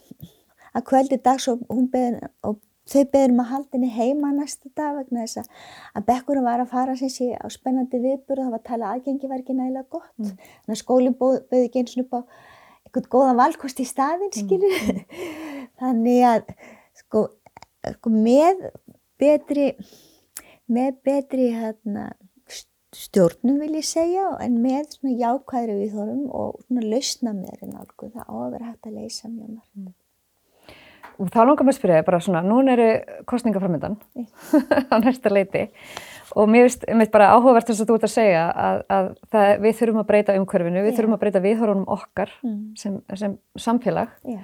að 0.76 0.86
kvöldi 0.90 1.20
dags 1.24 1.48
og, 1.50 1.62
beðin, 1.92 2.20
og 2.46 2.60
þau 2.90 3.02
beður 3.12 3.34
um 3.34 3.42
að 3.42 3.50
halda 3.52 3.76
henni 3.76 3.90
heima 3.94 4.30
næsta 4.34 4.70
dag 4.76 4.96
vegna 4.98 5.24
þess 5.24 5.42
að, 5.42 6.06
bekkurum 6.08 6.46
var 6.46 6.62
að 6.62 6.72
fara 6.72 6.96
sem 6.98 7.12
sé 7.12 7.28
á 7.38 7.46
spennandi 7.52 8.00
viðbúru 8.02 8.46
það 8.46 8.54
var 8.54 8.62
að 8.62 8.70
tala 8.70 8.94
aðgengi 8.94 9.30
var 9.30 9.42
ekki 9.42 9.56
nægilega 9.58 9.86
gott. 9.90 10.14
Mm. 10.18 10.32
þannig 10.64 10.76
að 10.76 10.82
skólinn 10.82 11.18
bauði 11.20 11.64
ekki 11.64 11.82
eins 11.82 11.96
og 11.96 12.04
upp 12.04 12.16
á 12.16 12.20
einhvern 12.90 13.10
góðan 13.14 13.40
valkost 13.40 13.82
í 13.82 13.86
staðin 13.86 14.34
skilur 14.34 15.04
þannig 15.80 16.24
að 16.30 16.54
sko, 16.98 17.26
sko 17.98 18.14
með 18.14 18.66
betri 19.20 19.70
með 20.70 20.98
betri 21.06 21.50
hérna 21.54 22.10
stjórnum 22.90 23.60
vil 23.62 23.76
ég 23.78 23.86
segja 23.86 24.26
en 24.42 24.58
með 24.64 24.96
svona 24.96 25.16
jákvæðri 25.20 25.76
viðhórum 25.84 26.24
og 26.34 26.58
svona 26.64 26.86
lausna 26.90 27.34
með 27.36 27.52
þeirri 27.52 27.70
nálgu 27.70 28.10
það 28.10 28.24
á 28.26 28.34
að 28.34 28.52
vera 28.56 28.70
hægt 28.70 28.88
að 28.90 28.96
leysa 28.98 29.30
mjög 29.30 29.52
margt 29.54 29.99
Og 31.20 31.28
þá 31.32 31.40
langar 31.42 31.66
mér 31.66 31.74
að 31.74 31.78
spyrja 31.78 32.04
bara 32.06 32.20
svona, 32.24 32.40
núna 32.46 32.72
eru 32.76 32.88
kostningaframöndan 33.28 33.98
á 34.92 34.96
næsta 35.02 35.32
leiti 35.32 35.66
og 36.38 36.46
mér 36.48 36.68
finnst 36.68 36.86
mér 36.96 37.10
bara 37.12 37.32
áhugavert 37.34 37.66
þess 37.68 37.82
að 37.82 37.90
þú 37.90 37.98
ert 37.98 38.06
að 38.06 38.12
segja 38.14 38.44
að, 38.54 38.80
að 38.96 39.10
það, 39.34 39.50
við 39.64 39.76
þurfum 39.80 40.00
að 40.02 40.08
breyta 40.12 40.36
umhverfinu, 40.38 40.84
við 40.84 40.92
Já. 40.92 40.96
þurfum 40.98 41.16
að 41.16 41.22
breyta 41.24 41.44
viðhorunum 41.44 41.90
okkar 41.90 42.32
Mm. 42.40 42.60
sem, 42.78 42.96
sem 43.18 43.36
samfélag 43.58 44.14
Já. 44.24 44.38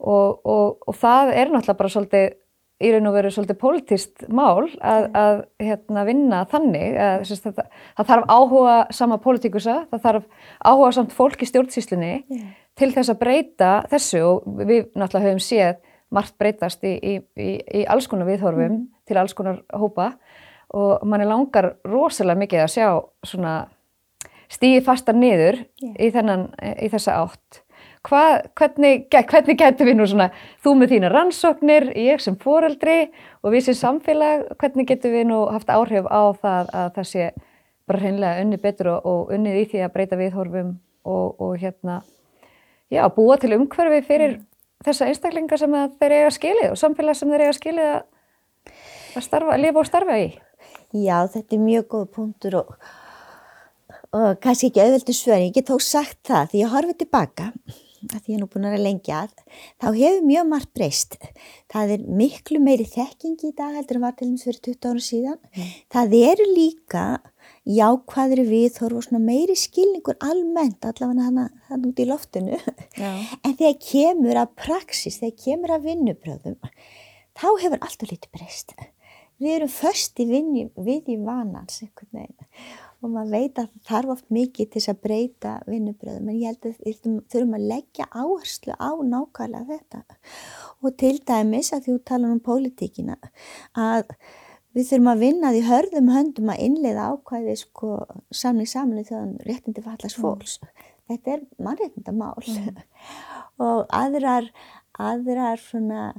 og, 0.00 0.40
og, 0.42 0.78
og 0.86 0.96
það 0.96 1.32
er 1.36 1.52
náttúrulega 1.52 1.78
bara 1.78 1.92
svolítið 1.92 2.34
í 2.76 2.90
raun 2.92 3.08
og 3.08 3.14
veru 3.16 3.30
svolítið 3.32 3.58
politist 3.60 4.24
mál 4.28 4.66
að, 4.84 5.06
að 5.16 5.38
hérna, 5.64 6.04
vinna 6.08 6.42
þannig 6.50 6.96
að 7.00 7.22
þess, 7.22 7.44
það, 7.46 7.60
það 7.96 8.10
þarf 8.10 8.26
áhuga 8.36 8.76
sama 8.98 9.16
politikusa, 9.24 9.76
það 9.92 10.02
þarf 10.08 10.26
áhuga 10.60 10.90
samt 10.98 11.14
fólk 11.16 11.40
í 11.44 11.48
stjórnsýslunni 11.48 12.12
yeah. 12.16 12.50
til 12.76 12.90
þess 12.92 13.12
að 13.14 13.20
breyta 13.22 13.70
þessu 13.92 14.20
og 14.26 14.50
við 14.68 14.90
náttúrulega 14.92 15.30
höfum 15.30 15.44
séð 15.46 15.78
margt 16.14 16.36
breytast 16.38 16.84
í, 16.86 16.94
í, 16.96 17.14
í, 17.36 17.52
í 17.80 17.84
alls 17.90 18.06
konar 18.10 18.28
viðhorfum 18.28 18.68
mm. 18.68 18.82
til 19.08 19.18
alls 19.20 19.34
konar 19.36 19.62
hópa 19.74 20.12
og 20.76 21.04
mann 21.06 21.22
er 21.22 21.30
langar 21.30 21.74
rosalega 21.86 22.42
mikið 22.42 22.64
að 22.64 22.72
sjá 22.74 22.88
svona 23.26 23.54
stíði 24.52 24.82
fastar 24.86 25.16
niður 25.18 25.60
yeah. 25.82 25.94
í, 25.98 26.10
þennan, 26.14 26.50
í 26.82 26.90
þessa 26.92 27.20
átt 27.24 27.62
Hva, 28.06 28.38
hvernig, 28.54 29.08
hvernig 29.10 29.58
getur 29.58 29.88
við 29.88 29.96
nú 29.98 30.04
svona, 30.06 30.28
þú 30.62 30.76
með 30.78 30.92
þína 30.94 31.08
rannsóknir, 31.10 31.88
ég 31.98 32.20
sem 32.22 32.36
foreldri 32.38 33.08
og 33.42 33.50
við 33.50 33.64
sem 33.66 33.76
samfélag, 33.80 34.44
hvernig 34.60 34.86
getur 34.86 35.10
við 35.10 35.26
nú 35.32 35.40
haft 35.50 35.72
áhrif 35.74 36.06
á 36.06 36.30
það 36.38 36.70
að 36.70 36.92
það 36.94 37.08
sé 37.10 37.26
bara 37.86 38.02
hreinlega 38.02 38.44
unni 38.44 38.60
betur 38.62 38.92
og, 38.94 39.08
og 39.10 39.32
unnið 39.34 39.58
í 39.58 39.64
því 39.72 39.82
að 39.82 39.92
breyta 39.96 40.20
viðhorfum 40.20 40.70
og, 41.06 41.42
og 41.42 41.56
hérna, 41.58 41.98
já, 42.94 43.02
búa 43.16 43.40
til 43.42 43.56
umhverfi 43.58 44.00
fyrir 44.06 44.36
mm. 44.36 44.46
Þessa 44.84 45.08
einstaklingar 45.10 45.62
sem 45.62 45.78
þeir 46.00 46.16
eiga 46.18 46.34
skilið 46.34 46.68
og 46.74 46.80
samfélag 46.80 47.18
sem 47.18 47.32
þeir 47.32 47.46
eiga 47.46 47.56
skilið 47.56 47.88
að, 47.94 48.04
að, 49.14 49.24
starfa, 49.28 49.56
lifa 49.62 49.82
og 49.82 49.88
starfa 49.88 50.20
í. 50.20 50.28
Já, 50.96 51.18
þetta 51.32 51.56
er 51.56 51.64
mjög 51.64 51.88
góð 51.94 52.06
punktur 52.18 52.60
og, 52.60 52.76
og 54.16 54.28
kannski 54.42 54.70
ekki 54.70 54.84
auðvöldu 54.84 55.16
svöring, 55.16 55.50
ég 55.50 55.58
get 55.58 55.72
þó 55.72 55.80
sagt 55.82 56.22
það 56.28 56.52
því 56.52 56.62
ég 56.62 56.72
horfið 56.76 57.02
tilbaka 57.02 57.50
að 58.06 58.20
því 58.22 58.32
ég 58.32 58.36
er 58.36 58.42
nú 58.42 58.48
búin 58.50 58.68
að 58.68 58.82
lengja 58.84 59.22
að, 59.24 59.32
þá 59.82 59.86
hefur 59.96 60.26
mjög 60.26 60.48
margt 60.50 60.72
breyst. 60.76 61.16
Það 61.72 61.94
er 61.96 62.04
miklu 62.20 62.60
meiri 62.62 62.86
þekking 62.86 63.40
í 63.48 63.52
dag 63.56 63.78
heldur 63.78 63.98
en 63.98 64.04
var 64.04 64.16
til 64.16 64.28
dæmis 64.28 64.46
fyrir 64.46 64.60
20 64.68 64.90
ára 64.90 65.04
síðan. 65.06 65.40
Mm. 65.56 65.72
Það 65.96 66.16
eru 66.20 66.48
líka 66.52 67.04
jákvæðri 67.66 68.44
viðhorf 68.46 69.10
og 69.10 69.22
meiri 69.22 69.56
skilningur 69.58 70.18
almennt 70.22 70.86
allavega 70.86 71.48
hann 71.68 71.86
út 71.88 72.02
í 72.02 72.06
loftinu. 72.08 72.58
Já. 72.96 73.10
En 73.42 73.56
þegar 73.58 73.78
kemur 73.82 74.42
að 74.42 74.54
praxis, 74.62 75.18
þegar 75.22 75.40
kemur 75.44 75.74
að 75.76 75.88
vinnubröðum, 75.90 76.58
þá 77.36 77.48
hefur 77.62 77.80
alltaf 77.80 78.12
lítið 78.12 78.32
breyst. 78.38 78.76
Við 79.42 79.58
erum 79.58 79.72
först 79.72 80.20
í 80.22 80.26
við 80.30 81.10
í 81.12 81.16
vanans 81.20 81.82
og 83.04 83.12
maður 83.12 83.32
veit 83.34 83.58
að 83.60 83.68
það 83.68 83.82
þarf 83.90 84.12
oft 84.14 84.30
mikið 84.32 84.70
til 84.70 84.80
þess 84.80 84.92
að 84.92 85.02
breyta 85.04 85.52
vinnubröðum 85.68 86.30
en 86.30 86.38
ég 86.40 86.48
held 86.48 86.68
að 86.70 86.78
við 86.86 87.02
þurfum 87.32 87.56
að 87.58 87.66
leggja 87.72 88.06
áherslu 88.10 88.76
á 88.80 88.90
nákvæmlega 89.10 89.76
þetta 89.76 90.00
og 90.80 90.96
til 91.02 91.14
dæmis 91.28 91.72
að 91.76 91.88
þú 91.90 91.96
tala 92.08 92.32
um 92.32 92.42
pólitíkina 92.46 93.18
að 93.76 94.14
við 94.76 94.88
þurfum 94.90 95.12
að 95.12 95.22
vinna 95.24 95.52
því 95.54 95.62
hörðum 95.70 96.10
höndum 96.12 96.50
að 96.52 96.62
innleiða 96.66 97.06
ákvæði 97.12 97.54
sko 97.62 97.92
samling 98.34 98.70
samling 98.70 99.08
þjóðan 99.08 99.36
réttindi 99.48 99.84
fallast 99.84 100.18
mm. 100.18 100.26
fólks 100.26 100.58
mm. 100.60 100.82
þetta 101.12 101.36
er 101.36 101.46
mannréttindamál 101.64 102.50
mm. 102.52 102.82
og 103.66 103.86
aðrar 103.96 104.50
aðrar 104.96 105.62
svona 105.62 106.10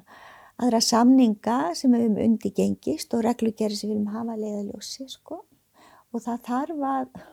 aðra 0.58 0.82
samninga 0.82 1.58
sem 1.78 1.94
við 1.94 2.08
höfum 2.08 2.22
undir 2.26 2.56
gengist 2.58 3.14
og 3.14 3.26
reglugjari 3.28 3.78
sem 3.78 3.92
við 3.92 4.00
höfum 4.00 4.14
hafa 4.16 4.38
leiðaljósi 4.42 5.10
sko 5.12 5.44
og 6.14 6.24
það 6.24 6.46
þarf 6.48 6.88
að 6.92 7.26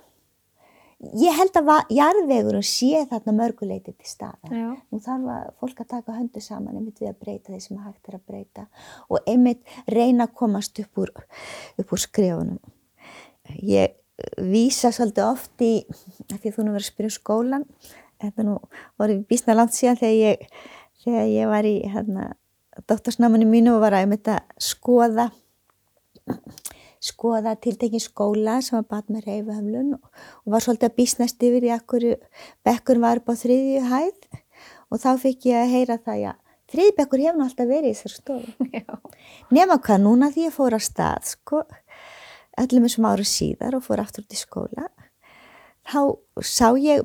ég 1.19 1.37
held 1.39 1.59
að 1.61 1.91
jarðvegurum 1.95 2.65
sé 2.67 3.03
þarna 3.11 3.35
mörguleiti 3.39 3.93
til 3.93 4.09
staða 4.09 4.53
nú 4.55 5.01
þarf 5.03 5.33
að 5.35 5.51
fólk 5.61 5.83
að 5.85 5.91
taka 5.97 6.17
höndu 6.19 6.43
saman 6.45 6.79
einmitt 6.79 7.03
við 7.03 7.11
að 7.11 7.21
breyta 7.25 7.53
því 7.53 7.61
sem 7.65 7.83
hægt 7.83 8.09
er 8.09 8.19
að 8.19 8.25
breyta 8.31 8.67
og 9.09 9.29
einmitt 9.31 9.77
reyna 9.91 10.29
að 10.29 10.39
komast 10.41 10.81
upp 10.83 11.05
úr, 11.05 11.13
upp 11.81 11.93
úr 11.95 12.05
skrifunum 12.05 12.59
ég 13.61 13.99
vísa 14.39 14.93
svolítið 14.95 15.27
oft 15.27 15.65
í 15.65 15.75
því 16.31 16.55
þú 16.55 16.65
nú 16.65 16.75
verið 16.77 16.85
að 16.85 16.91
spyrja 16.93 17.11
um 17.11 17.17
skólan 17.19 17.69
þetta 18.23 18.47
nú 18.47 18.57
voru 19.01 19.21
bísna 19.29 19.57
langt 19.57 19.75
síðan 19.77 19.99
þegar 20.01 20.19
ég, 20.21 20.45
þegar 21.05 21.31
ég 21.33 21.51
var 21.51 21.69
í 21.69 21.75
hérna, 21.91 22.29
dóttarsnámaninu 22.89 23.51
mínu 23.51 23.75
og 23.75 23.83
var 23.85 23.97
að 23.99 24.07
einmitt 24.07 24.31
að 24.31 24.45
skoða 24.63 25.31
skoða 27.05 27.55
tiltekin 27.61 28.03
skóla 28.03 28.61
sem 28.65 28.79
var 28.79 28.87
bat 28.89 29.13
með 29.13 29.29
reyfuhöflun 29.29 29.93
og, 29.99 30.09
og 30.45 30.55
var 30.55 30.65
svolítið 30.65 30.91
að 30.91 30.97
bísnast 31.01 31.45
yfir 31.45 31.69
í 31.69 31.75
akkur 31.75 32.09
bekkur 32.67 33.03
var 33.03 33.21
upp 33.21 33.31
á 33.31 33.35
þriðju 33.43 33.85
hæð. 33.91 34.41
Og 34.93 35.01
þá 35.03 35.11
fikk 35.21 35.49
ég 35.51 35.61
að 35.61 35.73
heyra 35.75 35.99
það 36.01 36.27
að 36.31 36.41
þriðbekkur 36.75 37.25
hefur 37.25 37.39
nú 37.39 37.47
alltaf 37.47 37.71
verið 37.71 37.91
í 37.91 37.97
þessar 37.99 38.15
stofu. 38.19 38.69
Nefna 39.55 39.79
hvað 39.87 40.05
núna 40.05 40.31
því 40.35 40.49
ég 40.49 40.55
fór 40.55 40.77
á 40.77 40.81
stað 40.83 41.31
sko, 41.35 41.65
öllum 42.63 42.87
þessum 42.89 43.09
áru 43.11 43.27
síðar 43.29 43.79
og 43.79 43.85
fór 43.87 44.03
aftur 44.03 44.25
út 44.25 44.35
í 44.35 44.41
skóla, 44.41 44.89
þá 45.85 46.01
sá 46.41 46.73
ég 46.81 47.05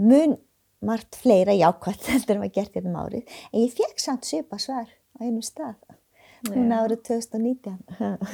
mun 0.00 0.38
margt 0.80 1.18
fleira 1.20 1.52
jákvæmt 1.52 2.08
en 2.32 2.40
var 2.40 2.52
gert 2.54 2.72
í 2.72 2.80
þessum 2.80 2.96
árið 2.96 3.40
en 3.52 3.64
ég 3.64 3.74
fekk 3.76 4.00
samt 4.00 4.28
svipa 4.28 4.58
svar 4.60 4.88
á 4.88 5.18
einu 5.20 5.42
stað 5.44 5.76
núna 6.48 6.84
árið 6.84 7.04
2019 7.10 7.76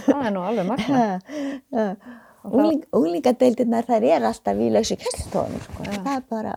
það 0.07 0.23
er 0.23 0.33
nú 0.37 0.47
alveg 0.47 0.71
makna 0.71 1.03
Ungling, 2.47 2.85
unglingadeildirnar 2.95 3.87
þær 3.89 4.05
er 4.07 4.25
alltaf 4.29 4.61
í 4.63 4.69
lausu 4.71 4.95
kjöldstónum 5.01 5.63
sko. 5.65 5.87
það 5.91 6.13
er 6.13 6.25
bara 6.31 6.53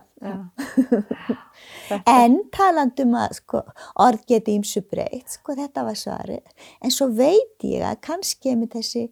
en 2.14 2.36
talandum 2.54 3.16
að 3.18 3.34
sko, 3.40 3.62
orð 4.04 4.22
geti 4.30 4.54
ímsu 4.58 4.84
breytt 4.86 5.34
sko, 5.34 5.56
þetta 5.58 5.84
var 5.88 5.98
svarið. 5.98 6.44
En 6.84 6.94
svo 6.94 7.08
veit 7.16 7.66
ég 7.66 7.82
að 7.86 7.98
kannski 8.06 8.54
með 8.58 8.76
þessi, 8.76 9.04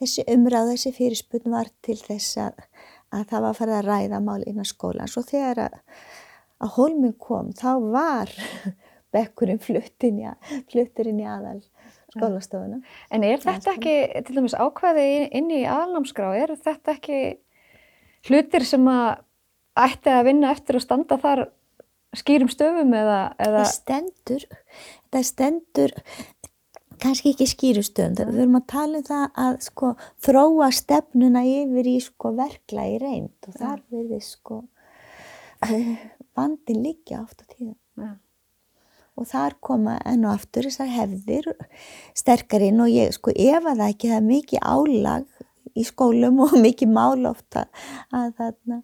þessi 0.00 0.24
umræð 0.32 0.72
þessi 0.72 0.94
fyrirspunn 0.96 1.52
var 1.52 1.68
til 1.84 1.98
þess 2.00 2.40
að, 2.46 2.64
að 3.12 3.26
það 3.32 3.44
var 3.44 3.50
að 3.50 3.60
fara 3.60 3.78
að 3.80 3.90
ræða 3.90 4.22
mál 4.24 4.40
innan 4.46 4.68
skólan 4.68 5.12
svo 5.12 5.24
þegar 5.28 5.66
að, 5.66 5.78
að 6.64 6.74
holminn 6.78 7.18
kom 7.20 7.52
þá 7.58 7.72
var 7.92 8.32
bekkurinn 9.12 9.60
fluttin 9.60 10.22
í 10.22 11.28
aðal 11.28 11.60
skólastofuna. 12.12 12.80
En 13.12 13.24
er 13.26 13.40
þetta 13.42 13.74
ekki, 13.76 13.96
til 14.26 14.36
dæmis 14.36 14.56
ákvæði 14.56 15.08
inn 15.38 15.50
í 15.52 15.62
aðalnámskrá, 15.64 16.32
er 16.36 16.54
þetta 16.60 16.96
ekki 16.96 17.20
hlutir 18.28 18.66
sem 18.68 18.86
að 18.90 19.22
ætti 19.82 20.12
að 20.12 20.28
vinna 20.28 20.52
eftir 20.52 20.78
að 20.78 20.86
standa 20.86 21.18
þar 21.22 21.46
skýrum 22.16 22.50
stöfum 22.52 22.92
eða, 22.96 23.20
eða... 23.40 23.62
Það 23.62 23.74
stendur, 23.76 24.46
það 25.12 25.28
stendur 25.30 25.94
kannski 27.02 27.32
ekki 27.32 27.48
skýrum 27.50 27.86
stöfum, 27.86 28.18
við 28.20 28.42
höfum 28.42 28.58
að 28.60 28.66
tala 28.70 29.00
um 29.00 29.06
það 29.08 29.24
að 29.46 29.56
sko 29.66 29.94
þróa 30.26 30.68
stefnuna 30.76 31.46
yfir 31.48 31.88
í 31.90 31.96
sko 32.04 32.34
verkla 32.36 32.84
í 32.92 32.98
reynd. 33.02 33.38
Og 33.48 33.56
þar 33.56 33.80
verður 33.90 34.26
sko 34.26 34.60
bandin 36.36 36.84
líka 36.84 37.22
oft 37.24 37.42
á 37.42 37.44
tíðan. 37.48 37.80
Já 37.96 38.12
og 39.18 39.28
þar 39.28 39.56
koma 39.60 39.98
enn 40.08 40.24
og 40.26 40.38
aftur 40.38 40.68
þessar 40.68 40.90
hefðir 40.92 41.50
sterkarinn 42.16 42.80
og 42.80 42.92
ég 42.92 43.12
sko 43.16 43.34
ef 43.34 43.64
að 43.64 43.82
það 43.82 43.88
ekki 43.88 44.12
það 44.12 44.20
er 44.20 44.28
mikið 44.28 44.68
álag 44.74 45.42
í 45.78 45.84
skólum 45.88 46.40
og 46.46 46.56
mikið 46.66 46.92
mál 46.92 47.28
ofta 47.30 47.66
að 48.14 48.32
þarna 48.40 48.82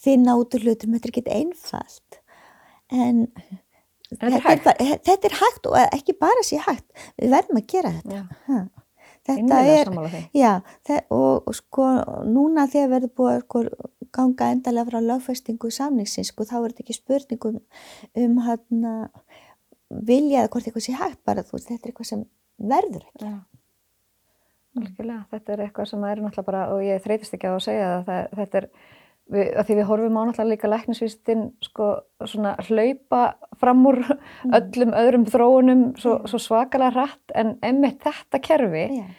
finna 0.00 0.36
út 0.40 0.56
úr 0.56 0.68
hlutum, 0.68 0.94
þetta 0.96 1.08
er 1.08 1.14
ekki 1.14 1.34
einfalt. 1.36 2.20
En 2.90 3.26
þetta 4.10 4.30
er, 4.30 4.62
bara, 4.64 4.92
þetta 5.06 5.28
er 5.28 5.40
hægt 5.40 5.66
og 5.70 5.80
ekki 5.84 6.16
bara 6.18 6.44
sé 6.46 6.60
hægt, 6.64 6.86
við 7.20 7.34
verðum 7.34 7.60
að 7.60 7.66
gera 7.70 7.96
þetta. 7.98 8.62
Þetta 9.30 9.58
er 9.68 9.90
já, 10.34 10.52
og, 11.12 11.44
og 11.44 11.54
sko 11.54 11.90
núna 12.26 12.64
þegar 12.72 12.94
verður 12.94 13.12
búið 13.20 13.34
að 13.34 13.42
sko, 13.44 13.62
ganga 14.16 14.48
endalega 14.54 14.88
frá 14.88 15.04
lögfestingu 15.04 15.70
samningsins 15.74 16.32
sko 16.32 16.46
þá 16.48 16.56
er 16.56 16.72
þetta 16.72 16.84
ekki 16.86 16.96
spurningum 16.96 17.60
um 18.24 18.40
hann 18.46 18.88
að 18.88 19.04
vilja 19.90 20.44
eða 20.44 20.52
hvort 20.52 20.68
eitthvað 20.68 20.86
sé 20.86 20.94
hægt 20.98 21.20
bara 21.26 21.44
þú 21.46 21.56
veist, 21.56 21.68
þetta 21.70 21.82
er 21.82 21.92
eitthvað 21.92 22.10
sem 22.10 22.22
verður 22.70 23.04
ekki. 23.08 23.26
Já, 23.26 23.34
algjörlega, 24.78 25.20
þetta 25.34 25.52
er 25.54 25.62
eitthvað 25.66 25.90
sem 25.90 26.06
er 26.06 26.22
náttúrulega 26.22 26.48
bara, 26.50 26.64
og 26.74 26.82
ég 26.84 27.04
þreytist 27.04 27.36
ekki 27.36 27.50
á 27.50 27.54
að 27.54 27.62
segja 27.66 27.86
það, 27.90 28.10
það 28.10 28.40
þetta 28.40 28.60
er, 28.60 28.68
við, 29.30 29.46
að 29.48 29.68
því 29.68 29.78
við 29.78 29.88
horfum 29.90 30.20
á 30.20 30.22
náttúrulega 30.22 30.50
líka 30.52 30.70
læknisvísitinn 30.70 31.46
sko 31.66 31.88
svona 32.24 32.54
hlaupa 32.68 33.22
fram 33.60 33.82
úr 33.90 34.02
mm. 34.04 34.54
öllum 34.60 34.94
öðrum 35.02 35.26
þróunum 35.32 35.84
svo, 36.00 36.18
yeah. 36.18 36.28
svo 36.30 36.42
svakalega 36.46 36.94
hratt, 36.96 37.34
en 37.34 37.56
emmitt 37.66 38.04
þetta 38.06 38.42
kerfi, 38.44 38.86
yeah. 39.00 39.10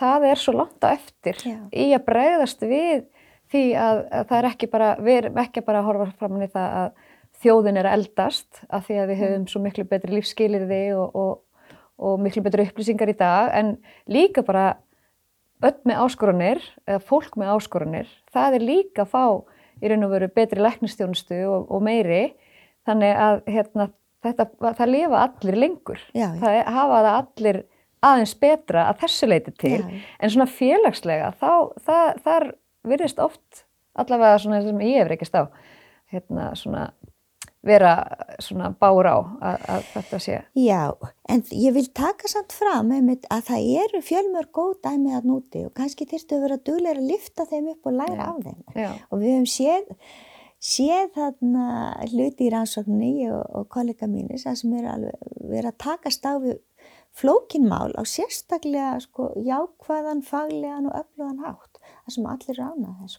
það 0.00 0.28
er 0.30 0.44
svo 0.44 0.56
langt 0.60 0.86
á 0.86 0.94
eftir 0.94 1.42
yeah. 1.48 1.64
í 1.72 1.90
að 1.96 2.06
bregðast 2.06 2.62
við 2.62 3.08
því 3.52 3.64
að, 3.76 4.04
að 4.08 4.28
það 4.30 4.38
er 4.38 4.50
ekki 4.52 4.70
bara, 4.72 4.92
við 5.02 5.18
erum 5.22 5.42
ekki 5.42 5.64
bara 5.66 5.82
að 5.82 5.90
horfa 5.90 6.12
fram 6.20 6.38
í 6.40 6.48
það 6.52 6.78
að 6.82 7.01
þjóðin 7.42 7.80
er 7.80 7.88
að 7.88 7.98
eldast 8.00 8.62
af 8.68 8.86
því 8.86 8.98
að 9.00 9.10
við 9.10 9.16
mm. 9.16 9.24
höfum 9.24 9.48
svo 9.50 9.62
miklu 9.64 9.86
betri 9.90 10.16
lífskilirði 10.16 10.82
og, 10.98 11.16
og, 11.18 11.32
og 12.02 12.22
miklu 12.22 12.44
betri 12.46 12.66
upplýsingar 12.68 13.12
í 13.12 13.18
dag 13.18 13.52
en 13.58 13.74
líka 14.10 14.44
bara 14.46 14.76
öll 15.62 15.78
með 15.86 16.04
áskorunir 16.04 16.62
eða 16.86 17.02
fólk 17.06 17.36
með 17.38 17.56
áskorunir 17.56 18.14
það 18.34 18.58
er 18.58 18.68
líka 18.68 19.06
að 19.06 19.12
fá 19.12 19.24
í 19.82 19.90
raun 19.90 20.06
og 20.06 20.14
veru 20.14 20.30
betri 20.34 20.62
læknistjónustu 20.62 21.42
og, 21.50 21.66
og 21.70 21.84
meiri 21.84 22.22
þannig 22.86 23.20
að 23.26 23.36
hérna, 23.50 23.88
þetta, 24.24 24.48
það 24.62 24.88
lifa 24.90 25.22
allir 25.26 25.58
lengur 25.58 26.02
já, 26.10 26.26
já. 26.26 26.40
það 26.42 26.58
hafa 26.76 26.98
það 26.98 27.12
allir 27.20 27.62
aðeins 28.02 28.34
betra 28.42 28.86
að 28.90 29.04
þessu 29.04 29.28
leiti 29.30 29.54
til 29.58 29.78
Já. 29.78 30.00
en 30.18 30.32
svona 30.34 30.48
félagslega 30.50 31.30
þá 31.38 31.52
það, 31.86 32.08
þar 32.24 32.48
virðist 32.90 33.22
oft 33.22 33.62
allavega 33.98 34.40
svona 34.42 34.62
sem 34.64 34.82
ég 34.82 34.98
hefur 34.98 35.14
ekki 35.16 35.28
stá 35.28 35.40
hérna 36.12 36.50
svona 36.58 36.88
vera 37.66 37.92
svona 38.42 38.72
bár 38.74 39.06
á 39.06 39.16
að, 39.18 39.64
að 39.74 39.86
þetta 39.92 40.20
sé 40.24 40.38
Já, 40.58 40.82
en 41.30 41.44
ég 41.54 41.76
vil 41.76 41.86
taka 41.94 42.30
samt 42.30 42.54
fram 42.56 42.90
einmitt, 42.94 43.28
að 43.30 43.46
það 43.50 43.68
eru 43.84 44.02
fjölmör 44.08 44.50
góð 44.54 44.74
dæmi 44.88 45.14
að 45.14 45.30
núti 45.30 45.64
og 45.68 45.72
kannski 45.78 46.08
þyrstu 46.10 46.38
að 46.38 46.44
vera 46.48 46.60
duglegur 46.66 47.02
að 47.02 47.08
lifta 47.12 47.46
þeim 47.52 47.70
upp 47.76 47.88
og 47.88 47.96
læra 48.00 48.28
af 48.32 48.42
þeim. 48.42 48.60
já, 48.74 48.90
Og 49.10 49.22
við 49.22 49.36
höfum 49.36 49.48
séð, 49.54 49.94
séð 50.72 51.14
þarna 51.14 51.68
hluti 52.10 52.48
í 52.48 52.52
rannsókninni 52.54 53.14
ég 53.22 53.38
og, 53.38 53.46
og 53.60 53.70
kollega 53.70 54.10
mínir 54.10 54.42
sem 54.42 54.76
er 54.78 54.90
alveg 54.96 55.32
verið 55.40 55.72
að 55.72 55.80
takast 55.86 56.26
á 56.26 56.34
við 56.42 56.60
flókinmál 57.12 57.92
á 57.94 58.02
sérstaklega 58.08 58.96
sko, 59.04 59.32
jákvæðan, 59.44 60.22
faglegan 60.24 60.88
og 60.88 61.02
öflugan 61.04 61.42
hátt. 61.44 61.82
Það 62.06 62.14
sem 62.16 62.30
allir 62.32 62.58
rána. 62.58 62.94
Og 63.04 63.10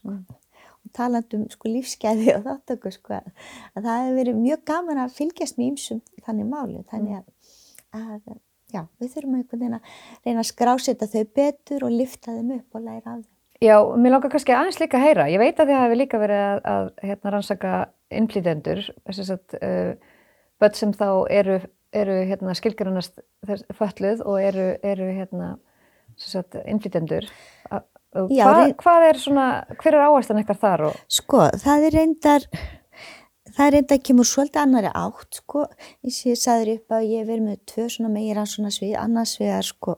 talandum 0.97 1.45
sko, 1.51 1.71
lífsgæði 1.71 2.33
og 2.37 2.47
þáttöku 2.47 2.93
sko, 2.93 3.19
að, 3.19 3.51
að 3.73 3.85
það 3.87 4.01
hefur 4.01 4.17
verið 4.19 4.41
mjög 4.41 4.63
gaman 4.69 5.03
að 5.03 5.19
fylgjast 5.19 5.59
með 5.59 5.69
ýmsum 5.71 6.01
þannig 6.25 6.49
máli. 6.49 6.81
Þannig 6.91 7.19
að, 7.19 7.53
að 7.99 8.39
já, 8.73 8.81
við 8.99 9.13
þurfum 9.15 9.37
einhvern 9.37 9.63
veginn 9.63 9.77
að 9.77 9.93
reyna 10.25 10.43
að 10.43 10.49
skráseta 10.49 11.09
þau 11.09 11.23
betur 11.39 11.85
og 11.87 11.95
lifta 11.95 12.35
þeim 12.35 12.57
upp 12.57 12.79
og 12.79 12.85
læra 12.85 13.15
af 13.15 13.21
þeim. 13.21 13.29
Já, 13.63 13.77
mér 13.95 14.11
langar 14.11 14.33
kannski 14.33 14.51
aðeins 14.51 14.79
líka 14.81 14.99
að 14.99 15.05
heyra. 15.07 15.29
Ég 15.31 15.39
veit 15.39 15.59
að 15.61 15.69
þið 15.69 15.77
hafi 15.79 15.97
líka 15.99 16.19
verið 16.19 16.41
að, 16.43 16.57
að 16.67 16.89
hérna, 17.07 17.31
rannsaka 17.31 17.75
innflýtendur, 18.13 18.81
þess 19.07 19.31
að 19.37 19.55
uh, 19.59 20.17
börn 20.59 20.75
sem 20.75 20.91
þá 20.97 21.07
eru, 21.31 21.55
eru 21.95 22.17
hérna, 22.27 22.55
skilgjörnast 22.59 23.23
fölluð 23.77 24.25
og 24.27 24.41
eru, 24.41 24.67
eru 24.83 25.07
hérna, 25.15 25.53
innflýtendur. 26.73 27.29
Já, 28.33 28.45
rey- 28.59 28.73
hvað 28.83 29.07
er 29.09 29.19
svona, 29.21 29.47
hver 29.81 29.93
er 29.97 30.05
áherslan 30.07 30.41
ykkar 30.43 30.59
þar? 30.61 30.85
Og, 30.91 30.97
Sko, 31.09 31.47
það 31.63 31.87
er 31.87 31.95
reyndar, 31.97 32.45
það 33.53 33.65
er 33.67 33.73
reyndar 33.77 34.01
kemur 34.05 34.27
svolítið 34.29 34.61
annari 34.63 34.91
átt, 34.93 35.39
sko. 35.41 35.63
Og 36.03 36.19
ég 36.29 36.37
sagði 36.37 36.77
upp 36.79 36.95
að 36.99 37.09
ég 37.09 37.25
verið 37.27 37.47
með 37.47 37.59
tvö 37.73 37.87
svona 37.95 38.13
meira 38.13 38.45
svona 38.49 38.71
svið, 38.73 38.95
annars 39.01 39.35
vegar 39.41 39.63
sko 39.67 39.97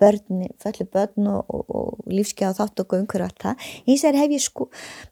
börni, 0.00 0.50
föllu 0.60 0.84
börn 0.92 1.28
og, 1.32 1.44
og, 1.48 1.64
og 1.72 2.10
lífskeiða 2.12 2.50
og 2.52 2.58
þátt 2.60 2.82
og 2.84 2.96
umhverju 3.00 3.24
allt 3.30 3.44
það. 3.46 3.68
Og 3.88 4.00
þær 4.02 4.18
hef 4.20 4.34
ég 4.36 4.42
sko 4.44 4.66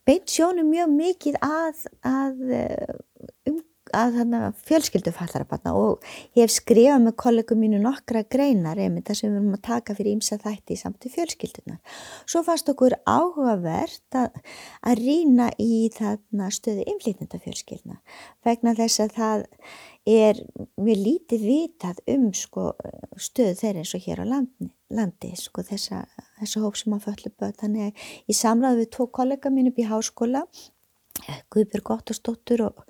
beint 0.07 0.27
sjónum 0.35 0.69
mjög 0.69 0.90
mikið 0.99 1.38
að, 1.40 1.87
að, 2.05 2.43
eh, 2.59 2.99
um, 3.51 3.62
að 3.96 4.18
þarna 4.18 4.40
fjölskyldufallara 4.66 5.46
barna 5.48 5.74
og 5.78 6.04
ég 6.37 6.44
hef 6.44 6.54
skrifað 6.54 7.07
með 7.07 7.16
kollegum 7.22 7.62
mínu 7.62 7.80
nokkra 7.83 8.24
greinar 8.30 8.80
einmitt 8.80 9.09
það 9.09 9.20
sem 9.20 9.33
við 9.33 9.40
erum 9.40 9.57
að 9.57 9.64
taka 9.68 9.96
fyrir 9.98 10.16
ímsa 10.16 10.38
þætti 10.42 10.78
samt 10.80 11.07
í 11.09 11.12
fjölskyldunar. 11.14 11.80
Svo 12.26 12.44
fannst 12.46 12.70
okkur 12.72 12.98
áhugavert 13.07 14.18
að, 14.20 14.38
að 14.85 15.02
rýna 15.02 15.48
í 15.62 15.88
þarna 15.94 16.50
stöðu 16.54 16.87
innflýtnendafjölskyldna 16.92 18.00
vegna 18.46 18.76
þess 18.78 19.04
að 19.04 19.18
það 19.18 19.46
er 20.04 20.40
mjög 20.76 21.00
lítið 21.00 21.44
vitað 21.48 22.00
um 22.12 22.28
sko, 22.37 22.70
stöðu 23.16 23.57
þeirra 23.61 23.85
eins 23.85 23.94
og 23.96 24.04
hér 24.04 24.20
á 24.20 24.26
landi, 24.28 24.68
landi 24.92 25.33
sko, 25.40 25.64
þessa, 25.64 26.04
þessa 26.42 26.64
hóp 26.64 26.76
sem 26.78 26.96
að 26.96 27.07
föllu 27.09 27.33
börn. 27.33 27.57
Þannig 27.62 27.87
að 27.88 28.09
í 28.28 28.37
samræðu 28.37 28.83
við 28.83 28.90
tvo 28.96 29.09
kollega 29.18 29.52
mín 29.52 29.70
upp 29.72 29.80
í 29.80 29.88
háskóla, 29.88 30.44
Guðbjörg 31.54 31.92
Óttastóttur 31.94 32.66
og 32.66 32.83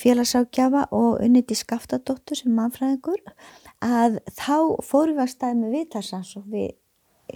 félagságjafa 0.00 0.86
og 0.96 1.20
unniti 1.24 1.56
Skaftadóttur 1.58 2.38
sem 2.38 2.54
mannfræðingur, 2.56 3.22
að 3.84 4.18
þá 4.36 4.82
fórum 4.86 5.16
við 5.16 5.26
að 5.26 5.32
staði 5.34 5.60
með 5.60 5.76
viðtarsansók 5.76 6.48
við, 6.52 6.72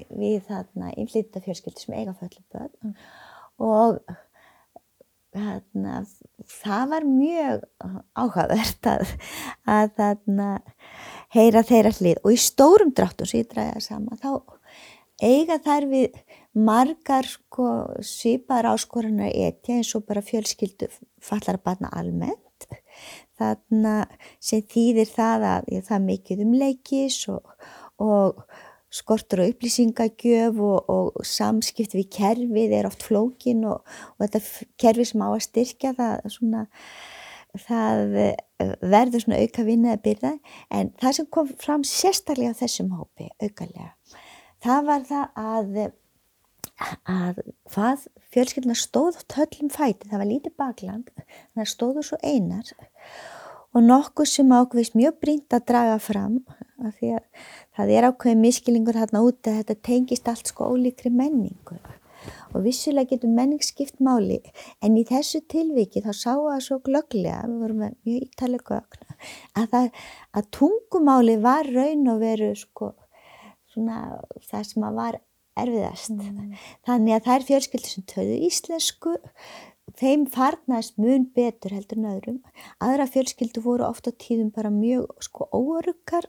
við 0.08 0.40
þarna 0.48 0.90
innflýtnendafjölskyldu 0.96 1.84
sem 1.84 1.96
eiga 1.98 2.16
föllu 2.18 2.44
börn. 2.52 2.98
Og 3.60 4.02
Þarna, 5.30 6.00
það 6.50 6.88
var 6.90 7.04
mjög 7.06 7.60
áhugavert 8.18 8.86
að, 8.90 9.12
að 9.62 9.92
þarna, 10.00 10.48
heyra 11.36 11.62
þeirra 11.68 11.92
hlið. 11.94 12.18
Og 12.24 12.34
í 12.34 12.38
stórum 12.42 12.90
dráttum 12.90 13.30
sem 13.30 13.44
ég 13.44 13.52
dræði 13.52 13.76
það 13.76 13.84
sama 13.84 14.18
þá 14.18 14.32
eiga 15.22 15.60
þær 15.62 15.86
við 15.92 16.18
margar 16.56 17.28
sko, 17.28 17.66
svipar 18.02 18.68
áskorunar 18.70 19.30
etja 19.30 19.78
eins 19.78 19.92
og 19.94 20.06
bara 20.08 20.22
fjölskyldu 20.24 20.90
fallara 21.22 21.60
barna 21.62 21.90
almennt. 21.94 22.66
Þarna 23.38 23.94
sem 24.42 24.64
þýðir 24.68 25.08
það 25.14 25.46
að 25.50 25.70
ég, 25.76 25.86
það 25.86 26.08
mikið 26.08 26.42
um 26.44 26.58
leikis 26.60 27.20
og, 27.32 27.54
og 28.02 28.42
skortur 28.90 29.44
og 29.44 29.52
upplýsingagjöf 29.54 30.58
og, 30.66 30.90
og 30.90 31.24
samskipt 31.26 31.94
við 31.94 32.10
kerfið 32.16 32.74
er 32.80 32.88
oft 32.90 33.06
flókin 33.06 33.62
og, 33.70 33.86
og 34.18 34.26
þetta 34.26 34.68
kerfi 34.82 35.06
sem 35.06 35.22
á 35.22 35.28
að 35.30 35.44
styrkja 35.46 35.94
það 35.96 36.28
svona 36.34 36.64
það 37.66 38.16
eh, 38.18 38.74
verður 38.82 39.24
svona 39.24 39.40
auka 39.42 39.64
vinnaði 39.66 39.96
að 39.96 40.04
byrja 40.04 40.32
en 40.78 40.92
það 41.00 41.16
sem 41.16 41.30
kom 41.36 41.54
fram 41.62 41.86
sérstaklega 41.86 42.54
á 42.54 42.60
þessum 42.60 42.92
hópi 42.98 43.30
aukalega 43.42 43.94
það 44.62 44.86
var 44.90 45.06
það 45.08 45.40
að 45.46 45.80
að 47.10 47.42
hvað 47.72 48.06
fjölskylduna 48.32 48.78
stóð 48.78 49.20
töllum 49.30 49.70
fæti, 49.72 50.08
það 50.08 50.22
var 50.22 50.30
lítið 50.30 50.56
bakland 50.60 51.12
þannig 51.18 51.64
að 51.66 51.70
stóðu 51.74 52.06
svo 52.06 52.18
einar 52.22 52.72
og 53.74 53.84
nokkuð 53.86 54.28
sem 54.30 54.50
ákveðist 54.50 54.96
mjög 54.98 55.18
brínt 55.22 55.54
að 55.54 55.66
draga 55.70 55.98
fram 56.02 56.40
af 56.80 56.96
því 56.98 57.14
að 57.18 57.48
það 57.76 57.94
er 57.96 58.08
ákveðin 58.08 58.44
miskilingur 58.44 58.98
þarna 58.98 59.24
úti 59.26 59.52
að 59.52 59.58
þetta 59.60 59.82
tengist 59.86 60.30
allt 60.30 60.50
sko 60.50 60.70
ólíkri 60.72 61.12
menningu. 61.12 61.78
Og 62.52 62.64
vissulega 62.66 63.14
getur 63.14 63.30
menning 63.32 63.62
skipt 63.64 64.00
máli 64.04 64.40
en 64.84 64.98
í 64.98 65.06
þessu 65.08 65.40
tilviki 65.48 66.02
þá 66.04 66.10
sá 66.12 66.32
það 66.34 66.64
svo 66.66 66.80
glögglega, 66.84 67.46
við 67.46 67.62
vorum 67.62 67.80
með 67.84 67.94
mjög 68.08 68.26
ítalega 68.26 68.74
gögn 68.74 69.06
að, 69.56 69.70
það, 69.72 69.86
að 70.36 70.50
tungumáli 70.58 71.38
var 71.40 71.70
raun 71.70 72.10
og 72.12 72.20
veru 72.20 72.50
sko 72.58 72.90
svona 73.70 74.20
það 74.50 74.66
sem 74.68 74.84
að 74.84 74.98
var 74.98 75.20
erfiðast 75.64 76.14
mm. 76.14 76.54
þannig 76.88 77.16
að 77.16 77.26
þær 77.28 77.48
fjölskyldur 77.50 77.92
sem 77.94 78.06
töðu 78.10 78.38
íslensku 78.48 79.16
þeim 79.98 80.26
farnaðist 80.30 80.98
mun 81.00 81.26
betur 81.34 81.74
heldur 81.74 82.00
en 82.00 82.10
öðrum. 82.12 82.38
Aðra 82.82 83.08
fjölskyldu 83.10 83.62
voru 83.64 83.86
ofta 83.88 84.12
tíðum 84.12 84.52
bara 84.54 84.70
mjög 84.72 85.10
sko 85.24 85.48
óöruggar, 85.50 86.28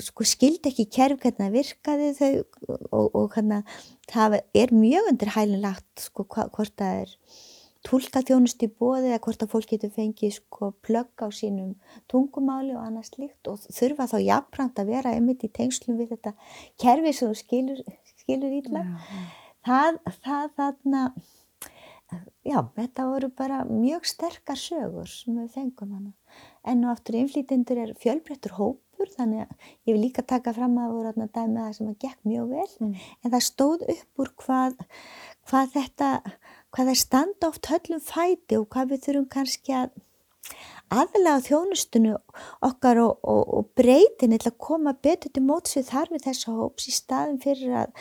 sko 0.00 0.26
skildi 0.28 0.70
ekki 0.70 0.88
kerf 0.92 1.20
hvernig 1.22 1.40
það 1.40 1.56
virkaði 1.56 2.10
þau 2.18 2.32
og, 2.90 3.06
og 3.06 3.30
hvernig 3.34 3.78
það 4.10 4.40
er 4.40 4.74
mjög 4.76 5.08
undir 5.12 5.32
hælinlagt 5.36 6.04
sko 6.08 6.26
hva, 6.28 6.46
hvort 6.54 6.76
það 6.78 7.04
er 7.04 7.16
tólka 7.86 8.20
þjónust 8.26 8.60
í 8.60 8.68
bóði 8.68 9.08
eða 9.08 9.22
hvort 9.24 9.42
að 9.44 9.52
fólk 9.54 9.70
getur 9.72 9.92
fengið 9.94 10.34
sko 10.36 10.70
plögg 10.84 11.24
á 11.24 11.28
sínum 11.32 11.72
tungumáli 12.12 12.74
og 12.76 12.84
annað 12.84 13.08
slíkt 13.08 13.48
og 13.48 13.62
þurfa 13.72 14.06
þá 14.10 14.16
jafnframt 14.26 14.82
að 14.82 14.92
vera 14.92 15.14
einmitt 15.16 15.46
í 15.48 15.52
tengslum 15.56 15.96
við 16.00 16.12
þetta 16.12 16.34
kerfi 16.82 17.14
sem 17.16 17.32
þú 17.32 17.40
skilur, 17.40 17.80
skilur 18.30 18.56
ítla. 18.60 18.84
Það, 19.66 19.98
það, 20.24 20.52
þarna, 20.56 21.00
já, 22.46 22.60
þetta 22.76 23.08
voru 23.10 23.30
bara 23.36 23.64
mjög 23.68 24.06
sterkar 24.08 24.60
sögur 24.60 25.10
sem 25.10 25.36
við 25.36 25.50
fengum 25.56 25.96
hana. 25.96 26.12
En 26.64 26.84
og 26.86 26.94
aftur 26.94 27.18
innflýtindur 27.20 27.80
er 27.82 27.96
fjölbreyttur 28.00 28.54
hópur 28.56 29.10
þannig 29.16 29.44
að 29.44 29.68
ég 29.88 29.94
vil 29.94 30.02
líka 30.04 30.22
taka 30.22 30.54
fram 30.56 30.76
að 30.78 30.86
það 30.86 30.94
voru 30.94 31.10
þarna 31.10 31.28
dæmið 31.34 31.62
það 31.64 31.74
sem 31.78 31.90
að 31.90 31.98
gekk 32.04 32.28
mjög 32.28 32.50
vel 32.52 32.68
mm. 32.68 32.94
en 33.24 33.34
það 33.34 33.46
stóð 33.46 33.84
upp 33.94 34.22
úr 34.22 34.32
hvað, 34.44 34.76
hvað 35.48 35.72
þetta, 35.76 36.10
hvað 36.70 36.90
það 36.90 37.00
standa 37.02 37.48
oft 37.48 37.70
höllum 37.72 38.04
fæti 38.04 38.60
og 38.60 38.68
hvað 38.74 38.92
við 38.92 39.02
þurfum 39.06 39.28
kannski 39.32 39.76
að 39.80 39.96
aðlega 40.90 41.40
þjónustunu 41.46 42.16
okkar 42.66 43.00
og, 43.02 43.20
og, 43.22 43.42
og 43.58 43.68
breytin 43.78 44.34
eða 44.36 44.52
koma 44.58 44.94
betur 44.94 45.32
til 45.34 45.44
mótsvið 45.46 45.88
þar 45.90 46.12
við 46.14 46.26
þessa 46.26 46.56
hóps 46.56 46.88
í 46.90 46.94
staðin 46.94 47.40
fyrir 47.42 47.76
að, 47.84 47.94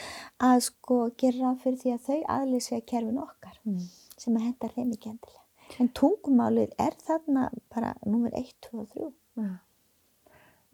að 0.50 0.64
sko 0.70 1.00
gera 1.20 1.56
fyrir 1.64 1.80
því 1.84 1.96
að 1.96 2.08
þau 2.08 2.20
aðlýsja 2.38 2.82
kerfin 2.90 3.22
okkar 3.22 3.56
mm. 3.64 3.86
sem 4.18 4.40
að 4.40 4.48
henda 4.48 4.72
þeim 4.76 4.94
ekki 4.98 5.14
endilega. 5.14 5.46
En 5.80 5.92
tungumálið 5.94 6.74
er 6.82 6.96
þarna 7.06 7.50
bara 7.70 7.94
nummer 8.06 8.34
1, 8.34 8.56
2 8.72 8.82
og 8.82 8.88
3. 8.96 9.12
Ja. 9.44 9.52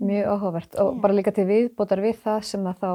Mjög 0.05 0.25
áhugavert 0.27 0.73
og 0.79 0.89
Já. 0.91 1.01
bara 1.03 1.15
líka 1.15 1.31
til 1.35 1.45
viðbótar 1.47 2.01
við 2.03 2.17
það 2.23 2.41
sem 2.47 2.65
að 2.67 2.81
þá 2.81 2.89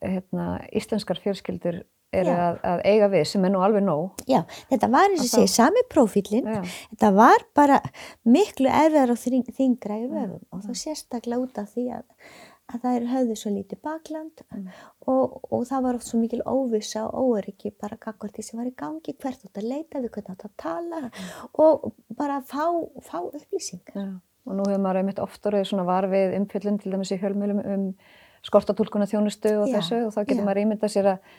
hérna, 0.00 0.46
íslenskar 0.74 1.20
fjölskyldur 1.22 1.84
eru 2.22 2.32
að, 2.34 2.58
að 2.72 2.82
eiga 2.90 3.10
við 3.12 3.24
sem 3.30 3.46
er 3.46 3.52
nú 3.54 3.62
alveg 3.64 3.84
nóg. 3.86 4.24
Já, 4.30 4.40
þetta 4.70 4.90
var 4.92 5.12
eins 5.12 5.22
og 5.24 5.30
segja 5.32 5.52
sami 5.52 5.84
profílinn, 5.92 6.50
þetta 6.90 7.12
var 7.16 7.46
bara 7.56 7.78
miklu 8.26 8.72
erfiðar 8.72 9.14
og 9.14 9.22
þingra 9.22 10.02
í 10.02 10.10
vöfum 10.10 10.42
og 10.52 10.66
það 10.66 10.82
sérstaklega 10.82 11.40
út 11.42 11.62
af 11.62 11.72
því 11.74 11.86
að, 11.98 12.04
að 12.72 12.84
það 12.84 12.98
er 12.98 13.08
höfðu 13.12 13.38
svo 13.40 13.54
lítið 13.54 13.82
bakland 13.86 14.44
mm. 14.48 14.68
og, 15.12 15.38
og 15.52 15.64
það 15.70 15.86
var 15.86 15.98
oft 15.98 16.10
svo 16.10 16.20
mikil 16.20 16.42
óvisa 16.44 17.06
og 17.06 17.30
óöryggi 17.30 17.74
bara 17.80 17.98
kakvart 18.00 18.36
því 18.36 18.46
sem 18.48 18.60
var 18.60 18.70
í 18.70 18.76
gangi, 18.76 19.16
hvert 19.16 19.48
átt 19.48 19.62
að 19.62 19.70
leita 19.70 20.02
við, 20.02 20.12
hvernig 20.16 20.36
átt 20.36 20.46
að 20.48 20.54
tala 20.62 21.02
mm. 21.06 21.32
og 21.64 21.90
bara 22.18 22.42
fá, 22.44 22.64
fá 23.06 23.18
upplýsingar. 23.24 23.96
Já. 23.96 24.14
og 24.46 24.54
nú 24.54 24.68
hefur 24.68 24.82
maður 24.84 25.02
einmitt 25.02 25.22
oft 25.22 25.50
orðið 25.50 25.72
svona 25.72 25.88
var 25.88 26.06
við 26.10 26.36
umfjöllun 26.38 26.78
til 26.82 26.94
dæmis 26.94 27.14
í 27.14 27.20
hjálmjölum 27.22 27.64
um 27.66 27.90
skortatúlkuna 28.46 29.08
þjónustu 29.10 29.52
og 29.60 29.70
Já, 29.70 29.78
þessu 29.78 30.00
og 30.06 30.14
þá 30.14 30.20
getur 30.22 30.42
já. 30.42 30.46
maður 30.46 30.62
ímyndað 30.62 30.92
sér 30.92 31.10
að, 31.14 31.30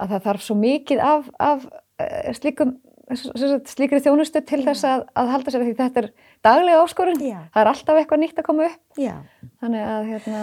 að 0.00 0.14
það 0.14 0.26
þarf 0.28 0.46
svo 0.46 0.58
mikið 0.58 1.04
af, 1.04 1.30
af 1.38 1.68
uh, 1.68 2.32
slíkum 2.38 2.76
slíkri 3.12 4.00
þjónustu 4.00 4.40
til 4.48 4.62
Já. 4.62 4.70
þess 4.70 4.86
að, 4.88 5.02
að 5.20 5.30
halda 5.34 5.52
sér 5.52 5.64
því 5.66 5.72
þetta 5.76 6.00
er 6.00 6.06
daglega 6.46 6.84
áskorun 6.84 7.20
Já. 7.20 7.40
það 7.52 7.60
er 7.60 7.70
alltaf 7.70 7.98
eitthvað 8.00 8.20
nýtt 8.22 8.38
að 8.40 8.46
koma 8.46 8.68
upp 8.70 9.00
Já. 9.00 9.14
þannig 9.60 9.84
að 9.84 10.06
hérna, 10.08 10.40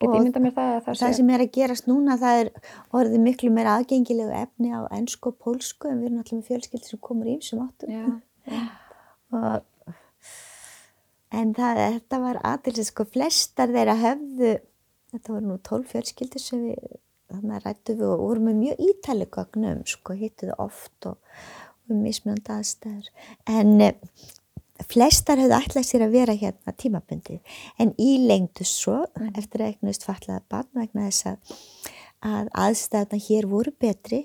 get 0.00 0.08
Og 0.08 0.16
ímyndað 0.18 0.44
mér 0.44 0.54
það 0.56 0.70
að 0.72 0.80
það, 0.86 0.98
Það 1.02 1.14
sem 1.20 1.30
er 1.30 1.44
að 1.44 1.52
gerast 1.54 1.90
núna, 1.90 2.16
það 2.18 2.40
er 2.40 2.50
orðið 2.98 3.24
miklu 3.28 3.50
meira 3.54 3.76
aðgengilegu 3.78 4.34
efni 4.40 4.72
á 4.74 4.80
ennsku 4.96 5.30
og 5.30 5.38
pólsku 5.44 5.90
en 5.90 6.00
við 6.00 6.10
erum 6.10 6.22
alltaf 6.24 6.38
með 6.40 6.50
fjölskyldi 6.50 6.90
sem 6.90 7.02
komur 7.06 7.30
í 7.30 7.36
ýmsum 7.36 7.62
áttum. 7.62 8.18
Og, 9.30 9.94
en 11.38 11.54
það, 11.54 11.82
þetta 11.94 12.20
var 12.24 12.40
aðeins, 12.50 12.90
sko, 12.90 13.06
flestar 13.06 13.70
þeirra 13.70 13.94
höfðu, 14.00 14.56
þetta 15.14 15.36
voru 15.36 15.46
nú 15.46 15.60
tólf 15.62 15.94
fjölskyldir 15.94 16.42
sem 16.42 16.66
við, 16.66 16.98
þannig 17.36 17.56
að 17.56 17.64
rættu 17.66 17.96
við 17.98 18.08
og 18.08 18.22
vorum 18.24 18.48
með 18.48 18.58
mjög 18.60 18.82
ítali 18.88 19.26
gögnum, 19.36 19.80
sko, 19.88 20.16
hittuðu 20.18 20.56
oft 20.62 21.08
og, 21.10 21.38
og 21.88 21.96
mismunandi 22.00 22.54
aðstæður. 22.54 23.10
En 23.50 23.72
eh, 23.86 24.26
flestar 24.90 25.40
höfðu 25.42 25.58
ætlað 25.58 25.86
sér 25.88 26.06
að 26.06 26.16
vera 26.16 26.36
hérna 26.40 26.74
tímabundið, 26.82 27.54
en 27.82 27.94
ílengdu 28.00 28.66
svo 28.68 28.98
eftir 29.34 29.64
að 29.64 29.72
eignast 29.74 30.06
fatlaða 30.08 30.44
barn 30.52 30.82
vegna 30.82 31.08
þess 31.08 31.30
að, 31.32 31.56
að 32.32 32.52
aðstæðna 32.66 33.22
hér 33.28 33.48
voru 33.50 33.74
betri, 33.80 34.24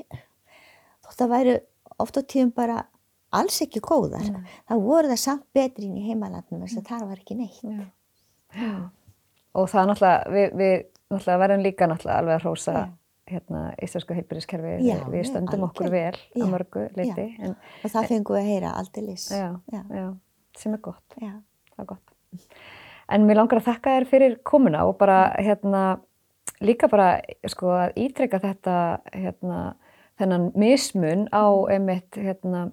þótt 1.05 1.25
að 1.25 1.33
væru 1.35 1.55
oft 2.03 2.19
á 2.19 2.21
tíðum 2.23 2.51
bara 2.55 2.81
alls 3.35 3.61
ekki 3.63 3.81
góðar. 3.83 4.27
Það 4.69 4.83
voru 4.85 5.11
það 5.11 5.21
samt 5.21 5.47
betri 5.55 5.89
inn 5.89 5.99
í 5.99 6.05
heimalandinu 6.07 6.65
þess 6.65 6.79
að 6.81 6.91
það 6.91 7.07
var 7.09 7.21
ekki 7.23 7.39
neitt. 7.39 7.61
já. 7.63 7.85
Já. 8.55 8.75
og 9.55 9.69
það 9.71 9.81
er 9.81 9.89
náttúrulega 9.89 10.31
við, 10.35 10.53
við 10.61 10.75
náttúrulega 11.11 11.41
verðum 11.43 11.63
líka 11.65 11.87
náttúrulega 11.89 12.17
alveg 12.21 12.35
að 12.39 12.45
hrósa 12.45 12.73
Já. 12.75 12.85
hérna 13.31 13.61
íslensku 13.85 14.13
heilbyrðiskerfi 14.17 14.73
Já, 14.85 14.97
við 15.09 15.27
stöndum 15.29 15.63
okkur 15.69 15.89
vel 15.93 16.13
algjörlega. 16.13 16.35
á 16.35 16.45
Já, 16.45 16.51
mörgu 16.55 16.85
leiti 16.97 17.27
en, 17.41 17.55
Og 17.83 17.91
það 17.93 18.07
fengum 18.11 18.35
við 18.35 18.41
að 18.41 18.49
heyra 18.53 18.73
aldeilis. 18.79 19.27
já, 19.31 19.47
Já. 19.73 19.81
já, 19.89 20.07
sem 20.57 20.73
er 20.73 20.81
gott 20.89 21.17
Já. 21.21 21.31
það 21.75 21.83
er 21.85 21.85
gott. 21.93 22.15
En 23.09 23.25
mér 23.27 23.37
langar 23.37 23.59
að 23.61 23.67
þakka 23.69 23.95
þér 23.99 24.05
fyrir 24.09 24.37
komuna 24.43 24.85
og 24.89 24.97
bara 24.97 25.19
hérna 25.37 25.99
líka 26.61 26.87
bara 26.89 27.21
sko 27.47 27.67
að 27.75 27.93
ítreka 28.01 28.39
þetta 28.41 28.77
hérna 29.13 29.59
þennan 30.17 30.51
mismun 30.55 31.27
á 31.33 31.45
einmitt 31.69 32.15
hérna 32.17 32.71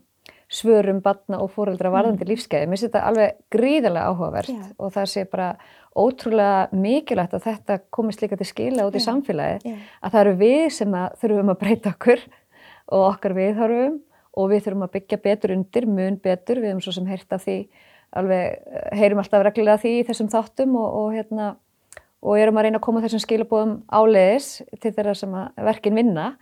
svörum 0.53 1.01
batna 1.05 1.41
og 1.41 1.53
fóreldra 1.55 1.91
varðandi 1.93 2.27
lífskeiði. 2.29 2.69
Mér 2.69 2.77
finnst 2.77 2.89
þetta 2.91 3.05
alveg 3.09 3.39
gríðarlega 3.53 4.11
áhugavert 4.13 4.53
Já. 4.53 4.63
og 4.77 4.93
það 4.93 5.09
sé 5.13 5.25
bara 5.33 5.49
ótrúlega 5.97 6.69
mikilvægt 6.77 7.37
að 7.37 7.47
þetta 7.47 7.79
komist 7.93 8.23
líka 8.23 8.37
til 8.41 8.49
skila 8.49 8.87
út 8.89 8.97
í 8.97 9.01
Já. 9.01 9.07
samfélagið 9.09 9.67
Já. 9.71 9.77
að 10.01 10.15
það 10.15 10.23
eru 10.23 10.35
við 10.43 10.65
sem 10.77 10.97
að 11.01 11.19
þurfum 11.23 11.53
að 11.55 11.61
breyta 11.63 11.93
okkur 11.95 12.25
og 12.93 13.07
okkar 13.09 13.37
viðhorfum 13.39 14.01
og 14.33 14.53
við 14.53 14.67
þurfum 14.67 14.87
að 14.87 14.95
byggja 14.97 15.21
betur 15.27 15.55
undir, 15.57 15.87
mun 15.89 16.19
betur, 16.23 16.61
við 16.61 16.73
hefum 16.73 16.85
svo 16.85 16.95
sem 16.97 17.09
heyrt 17.09 17.37
af 17.37 17.45
því, 17.45 17.57
alveg, 18.17 18.59
eh, 18.65 18.89
heyrum 19.01 19.23
alltaf 19.23 19.45
reglulega 19.45 19.83
því 19.83 19.95
í 19.99 20.05
þessum 20.09 20.31
þáttum 20.33 20.77
og, 20.81 20.89
og, 21.01 21.09
hérna, 21.17 21.49
og 22.23 22.41
erum 22.41 22.61
að 22.61 22.69
reyna 22.69 22.81
að 22.81 22.87
koma 22.87 23.03
þessum 23.05 23.25
skilabóðum 23.25 23.75
áleiðis 23.93 24.51
til 24.81 24.93
þeirra 24.93 25.17
sem 25.19 25.37
verkin 25.57 25.99
vinna 25.99 26.33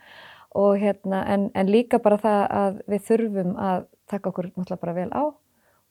og 0.59 0.79
hérna, 0.83 1.25
en, 1.31 1.51
en 1.55 1.71
líka 1.71 2.01
bara 2.03 2.19
það 2.19 2.41
að 2.61 2.79
við 2.91 3.05
þurfum 3.09 3.57
að 3.59 3.87
taka 4.11 4.33
okkur 4.33 4.51
náttúrulega 4.51 4.83
bara 4.83 4.97
vel 4.97 5.11
á 5.15 5.25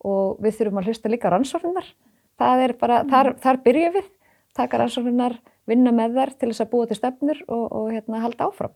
og 0.07 0.39
við 0.43 0.59
þurfum 0.59 0.79
að 0.81 0.89
hlusta 0.91 1.11
líka 1.11 1.31
rannsóknar, 1.33 1.87
það 2.39 2.65
er 2.65 2.73
bara, 2.79 2.99
þar, 3.09 3.33
þar 3.43 3.61
byrja 3.65 3.93
við, 3.97 4.11
taka 4.55 4.79
rannsóknar, 4.79 5.39
vinna 5.67 5.91
með 5.95 6.19
þær 6.19 6.35
til 6.39 6.51
þess 6.53 6.63
að 6.63 6.69
búa 6.73 6.87
til 6.89 6.99
stefnur 6.99 7.41
og, 7.47 7.65
og 7.67 7.89
hérna 7.91 8.21
halda 8.23 8.47
áfram. 8.47 8.75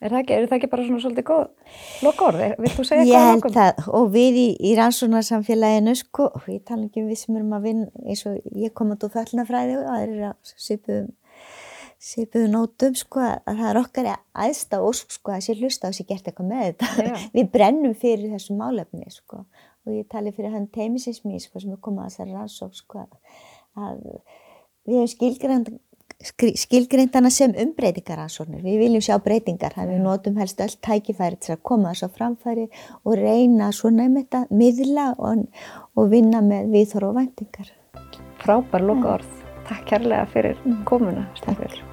Er 0.00 0.08
það 0.14 0.22
ekki, 0.22 0.32
er 0.32 0.46
það 0.48 0.56
ekki 0.56 0.68
bara 0.72 0.84
svona 0.86 1.00
svolítið 1.02 1.24
góð 1.28 1.40
loka 2.06 2.26
orð? 2.30 2.42
Vilt 2.64 2.76
þú 2.78 2.84
segja 2.88 3.02
Ég 3.04 3.10
eitthvað 3.10 3.20
að 3.20 3.30
held 3.30 3.42
lokum? 3.44 3.56
það 3.58 3.88
og 3.98 4.06
við 4.14 4.38
í, 4.40 4.46
í 4.64 4.70
rannsónarsamfélaginu 4.78 5.92
sko, 6.00 6.28
ég 6.48 6.62
tala 6.70 6.86
ekki 6.86 7.02
um 7.02 7.10
við 7.10 7.18
sem 7.20 7.36
erum 7.36 7.52
að 7.58 7.66
vinna 7.68 8.06
eins 8.06 8.22
og 8.30 8.38
ég 8.64 8.72
kom 8.80 8.94
að 8.94 9.02
þú 9.02 9.10
föllnafræði 9.18 9.74
og 9.76 9.84
það 9.90 10.04
er 10.06 10.22
að 10.30 10.54
svipuðum 10.54 11.10
svipuðum 12.00 12.54
nótum 12.54 12.94
sko 12.96 13.22
að 13.22 13.58
það 13.60 13.66
er 13.70 13.80
okkar 13.82 14.10
aðsta 14.44 14.80
ósk 14.84 15.12
sko 15.12 15.34
að 15.34 15.44
sé 15.46 15.56
hlusta 15.58 15.90
og 15.90 15.96
sé 15.96 16.06
gert 16.08 16.30
eitthvað 16.30 16.48
með 16.48 16.64
þetta. 16.70 16.90
Já. 17.04 17.12
við 17.36 17.50
brennum 17.52 17.96
fyrir 17.98 18.32
þessu 18.32 18.56
málefni 18.56 19.12
sko 19.12 19.44
og 19.44 19.92
ég 19.96 20.08
tali 20.12 20.32
fyrir 20.36 20.54
hann 20.54 20.68
teimisins 20.72 21.22
mér 21.24 21.42
sko 21.44 21.60
sem 21.60 21.76
er 21.76 21.80
komað 21.84 22.08
að 22.08 22.14
þessari 22.14 22.36
rannsók 22.36 22.74
sko 22.76 23.04
að 23.04 24.02
við 24.88 24.96
hefum 24.96 25.12
skilgreind 25.14 25.70
skilgreindana 26.20 27.30
sem 27.32 27.54
umbreytingaransóknir. 27.56 28.60
Við 28.64 28.80
viljum 28.84 29.04
sjá 29.04 29.16
breytingar, 29.24 29.72
þannig 29.76 29.96
við 29.96 30.04
notum 30.04 30.40
helst 30.40 30.60
öll 30.60 30.74
tækifæri 30.84 31.40
til 31.40 31.54
að 31.54 31.62
koma 31.70 31.94
þess 31.94 32.04
á 32.04 32.16
framfæri 32.18 32.66
og 33.04 33.16
reyna 33.16 33.70
svona 33.72 34.08
með 34.08 34.26
þetta 34.26 34.60
miðla 34.62 35.06
og, 35.16 35.46
og 35.96 36.10
vinna 36.12 36.42
með 36.44 36.74
viðhor 36.76 37.10
og 37.10 37.20
væntingar. 37.20 37.72
Frábær 38.40 38.84
loka 38.84 39.14
orð. 39.18 39.38
Takk 39.70 39.86
kærlega 39.94 40.26
fyrir 40.34 40.60
komuna. 40.88 41.28
Steinbjörn. 41.40 41.89